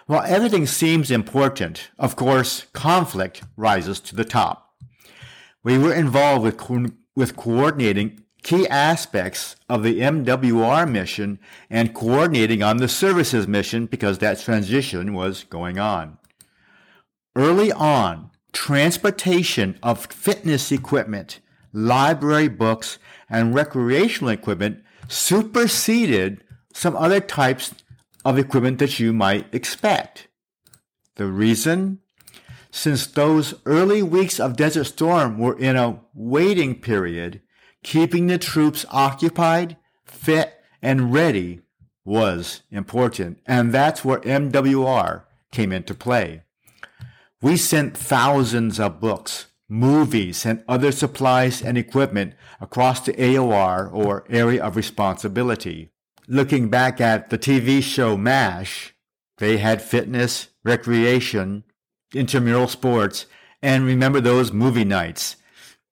While 0.06 0.22
everything 0.26 0.66
seems 0.66 1.10
important, 1.10 1.90
of 1.98 2.14
course, 2.14 2.66
conflict 2.72 3.42
rises 3.56 4.00
to 4.00 4.14
the 4.14 4.24
top. 4.24 4.74
We 5.62 5.78
were 5.78 5.94
involved 5.94 6.44
with, 6.44 6.56
co- 6.58 6.92
with 7.16 7.36
coordinating 7.36 8.23
key 8.44 8.68
aspects 8.68 9.56
of 9.68 9.82
the 9.82 10.00
MWR 10.00 10.88
mission 10.88 11.40
and 11.68 11.94
coordinating 11.94 12.62
on 12.62 12.76
the 12.76 12.88
services 12.88 13.48
mission 13.48 13.86
because 13.86 14.18
that 14.18 14.38
transition 14.38 15.14
was 15.14 15.44
going 15.44 15.78
on. 15.78 16.18
Early 17.34 17.72
on, 17.72 18.30
transportation 18.52 19.76
of 19.82 20.06
fitness 20.06 20.70
equipment, 20.70 21.40
library 21.72 22.48
books, 22.48 22.98
and 23.28 23.54
recreational 23.54 24.30
equipment 24.30 24.84
superseded 25.08 26.44
some 26.72 26.94
other 26.96 27.20
types 27.20 27.74
of 28.24 28.38
equipment 28.38 28.78
that 28.78 29.00
you 29.00 29.12
might 29.12 29.52
expect. 29.54 30.28
The 31.16 31.26
reason? 31.26 32.00
Since 32.70 33.06
those 33.06 33.54
early 33.64 34.02
weeks 34.02 34.38
of 34.38 34.56
Desert 34.56 34.84
Storm 34.84 35.38
were 35.38 35.58
in 35.58 35.76
a 35.76 36.00
waiting 36.12 36.80
period, 36.80 37.40
keeping 37.84 38.26
the 38.26 38.38
troops 38.38 38.84
occupied, 38.90 39.76
fit, 40.04 40.60
and 40.82 41.12
ready 41.12 41.60
was 42.04 42.62
important. 42.70 43.38
And 43.46 43.72
that's 43.72 44.04
where 44.04 44.18
MWR 44.20 45.22
came 45.52 45.70
into 45.70 45.94
play. 45.94 46.42
We 47.40 47.56
sent 47.56 47.96
thousands 47.96 48.80
of 48.80 49.00
books, 49.00 49.46
movies, 49.68 50.44
and 50.44 50.64
other 50.66 50.90
supplies 50.90 51.62
and 51.62 51.78
equipment 51.78 52.34
across 52.60 53.00
the 53.00 53.12
AOR 53.12 53.92
or 53.92 54.24
Area 54.28 54.64
of 54.64 54.76
Responsibility. 54.76 55.90
Looking 56.26 56.70
back 56.70 57.00
at 57.00 57.28
the 57.28 57.38
TV 57.38 57.82
show 57.82 58.16
MASH, 58.16 58.94
they 59.38 59.58
had 59.58 59.82
fitness, 59.82 60.48
recreation, 60.64 61.64
intramural 62.14 62.68
sports, 62.68 63.26
and 63.62 63.84
remember 63.84 64.20
those 64.20 64.52
movie 64.52 64.84
nights. 64.84 65.36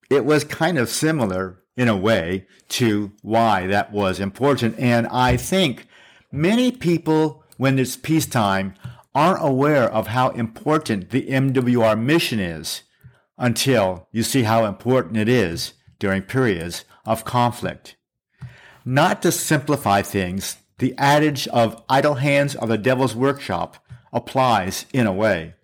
It 0.09 0.24
was 0.24 0.44
kind 0.44 0.78
of 0.78 0.88
similar 0.88 1.62
in 1.76 1.88
a 1.88 1.96
way 1.96 2.46
to 2.68 3.12
why 3.22 3.66
that 3.66 3.92
was 3.92 4.20
important. 4.20 4.78
And 4.78 5.06
I 5.08 5.37
think 5.37 5.87
many 6.30 6.70
people, 6.70 7.44
when 7.56 7.78
it's 7.78 7.96
peacetime, 7.96 8.74
aren't 9.14 9.44
aware 9.44 9.90
of 9.90 10.08
how 10.08 10.30
important 10.30 11.11
the 11.11 11.26
MWR 11.26 11.98
mission 12.00 12.40
is 12.40 12.82
until 13.38 14.08
you 14.12 14.22
see 14.22 14.42
how 14.44 14.64
important 14.64 15.16
it 15.16 15.28
is 15.28 15.74
during 15.98 16.22
periods 16.22 16.85
of 17.04 17.24
conflict. 17.24 17.96
Not 18.85 19.22
to 19.22 19.32
simplify 19.32 20.02
things, 20.02 20.56
the 20.78 20.94
adage 20.98 21.46
of 21.48 21.82
idle 21.88 22.14
hands 22.14 22.56
are 22.56 22.66
the 22.66 22.78
devil's 22.78 23.14
workshop 23.14 23.76
applies 24.12 24.87
in 24.92 25.06
a 25.06 25.12
way. 25.12 25.54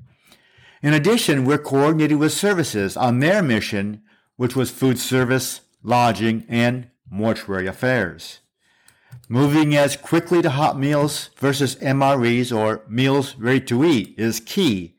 In 0.83 0.95
addition, 0.95 1.45
we're 1.45 1.59
coordinating 1.59 2.19
with 2.19 2.33
services 2.33 2.97
on 2.97 3.19
their 3.19 3.43
mission, 3.43 4.03
which 4.37 4.55
was 4.55 4.71
food 4.71 4.99
service, 4.99 5.63
lodging, 5.83 6.45
and 6.49 6.91
mortuary 7.11 7.67
affairs. 7.67 8.41
Moving 9.29 9.77
as 9.77 9.97
quickly 9.97 10.43
to 10.43 10.51
hot 10.51 10.79
meals 10.79 11.31
versus 11.37 11.77
MREs 11.77 12.55
or 12.57 12.83
meals 12.89 13.37
ready 13.37 13.61
to 13.63 13.85
eat 13.85 14.15
is 14.19 14.41
key. 14.41 14.97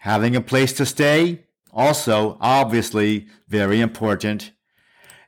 Having 0.00 0.34
a 0.34 0.40
place 0.40 0.72
to 0.74 0.86
stay, 0.86 1.44
also 1.72 2.36
obviously 2.40 3.28
very 3.48 3.80
important. 3.80 4.52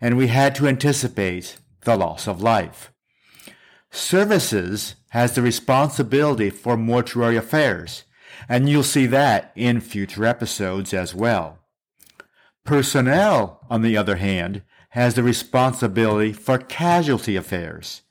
And 0.00 0.16
we 0.16 0.28
had 0.28 0.54
to 0.56 0.66
anticipate 0.66 1.58
the 1.82 1.96
loss 1.96 2.26
of 2.26 2.42
life. 2.42 2.92
Services 3.90 4.96
has 5.10 5.34
the 5.34 5.42
responsibility 5.42 6.50
for 6.50 6.76
mortuary 6.76 7.36
affairs, 7.36 8.04
and 8.48 8.68
you'll 8.68 8.82
see 8.82 9.06
that 9.06 9.52
in 9.54 9.80
future 9.80 10.24
episodes 10.24 10.94
as 10.94 11.14
well. 11.14 11.58
Personnel, 12.64 13.60
on 13.68 13.82
the 13.82 13.96
other 13.96 14.16
hand, 14.16 14.62
has 14.92 15.14
the 15.14 15.22
responsibility 15.22 16.32
for 16.32 16.58
casualty 16.58 17.34
affairs. 17.34 18.02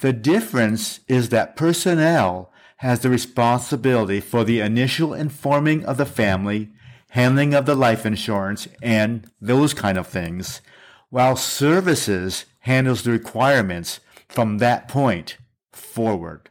The 0.00 0.12
difference 0.12 1.00
is 1.06 1.28
that 1.28 1.54
personnel 1.54 2.50
has 2.78 3.00
the 3.00 3.10
responsibility 3.10 4.20
for 4.20 4.42
the 4.42 4.60
initial 4.60 5.12
informing 5.12 5.84
of 5.84 5.98
the 5.98 6.06
family, 6.06 6.70
handling 7.10 7.52
of 7.52 7.66
the 7.66 7.74
life 7.74 8.06
insurance, 8.06 8.66
and 8.82 9.30
those 9.40 9.74
kind 9.74 9.98
of 9.98 10.06
things, 10.06 10.62
while 11.10 11.36
services 11.36 12.46
handles 12.60 13.02
the 13.02 13.10
requirements 13.10 14.00
from 14.26 14.58
that 14.58 14.88
point 14.88 15.36
forward. 15.72 16.48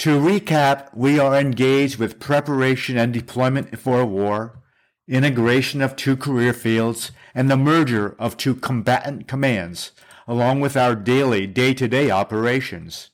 To 0.00 0.20
recap, 0.20 0.94
we 0.94 1.18
are 1.18 1.38
engaged 1.38 1.98
with 1.98 2.20
preparation 2.20 2.98
and 2.98 3.14
deployment 3.14 3.78
for 3.78 4.00
a 4.00 4.06
war, 4.06 4.61
integration 5.12 5.82
of 5.82 5.94
two 5.94 6.16
career 6.16 6.52
fields, 6.52 7.12
and 7.34 7.50
the 7.50 7.56
merger 7.56 8.16
of 8.18 8.36
two 8.36 8.54
combatant 8.54 9.28
commands, 9.28 9.92
along 10.26 10.60
with 10.60 10.76
our 10.76 10.94
daily 10.94 11.46
day-to-day 11.46 12.10
operations. 12.10 13.10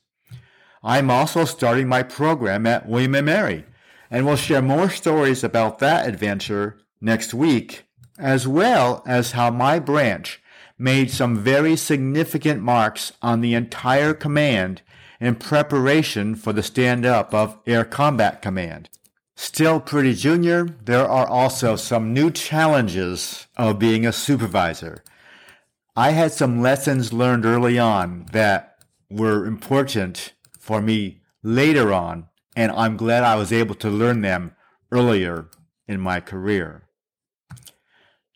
I'm 0.81 1.11
also 1.11 1.45
starting 1.45 1.87
my 1.87 2.03
program 2.03 2.65
at 2.65 2.87
William 2.87 3.11
& 3.11 3.25
Mary, 3.25 3.65
and 4.09 4.25
will 4.25 4.35
share 4.35 4.61
more 4.61 4.89
stories 4.89 5.43
about 5.43 5.79
that 5.79 6.07
adventure 6.07 6.79
next 7.01 7.33
week, 7.33 7.83
as 8.17 8.47
well 8.47 9.03
as 9.05 9.33
how 9.33 9.51
my 9.51 9.79
branch 9.79 10.41
made 10.77 11.11
some 11.11 11.37
very 11.37 11.75
significant 11.75 12.61
marks 12.61 13.11
on 13.21 13.41
the 13.41 13.53
entire 13.53 14.13
command 14.13 14.81
in 15.19 15.35
preparation 15.35 16.35
for 16.35 16.53
the 16.53 16.63
stand-up 16.63 17.33
of 17.33 17.57
Air 17.67 17.83
Combat 17.83 18.41
Command. 18.41 18.89
Still 19.41 19.79
pretty 19.79 20.15
junior, 20.15 20.65
there 20.83 21.07
are 21.07 21.25
also 21.25 21.77
some 21.77 22.13
new 22.13 22.29
challenges 22.29 23.47
of 23.55 23.79
being 23.79 24.05
a 24.05 24.11
supervisor. 24.11 25.01
I 25.95 26.11
had 26.11 26.33
some 26.33 26.61
lessons 26.61 27.13
learned 27.13 27.45
early 27.45 27.79
on 27.79 28.25
that 28.33 28.83
were 29.09 29.45
important 29.45 30.33
for 30.59 30.81
me 30.81 31.21
later 31.41 31.93
on, 31.93 32.27
and 32.53 32.73
I'm 32.73 32.97
glad 32.97 33.23
I 33.23 33.37
was 33.37 33.53
able 33.53 33.75
to 33.75 33.89
learn 33.89 34.19
them 34.19 34.57
earlier 34.91 35.49
in 35.87 36.01
my 36.01 36.19
career. 36.19 36.89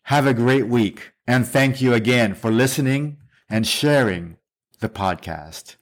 Have 0.04 0.26
a 0.26 0.32
great 0.32 0.68
week, 0.68 1.12
and 1.26 1.46
thank 1.46 1.82
you 1.82 1.92
again 1.92 2.34
for 2.34 2.50
listening 2.50 3.18
and 3.50 3.66
sharing 3.66 4.38
the 4.80 4.88
podcast. 4.88 5.76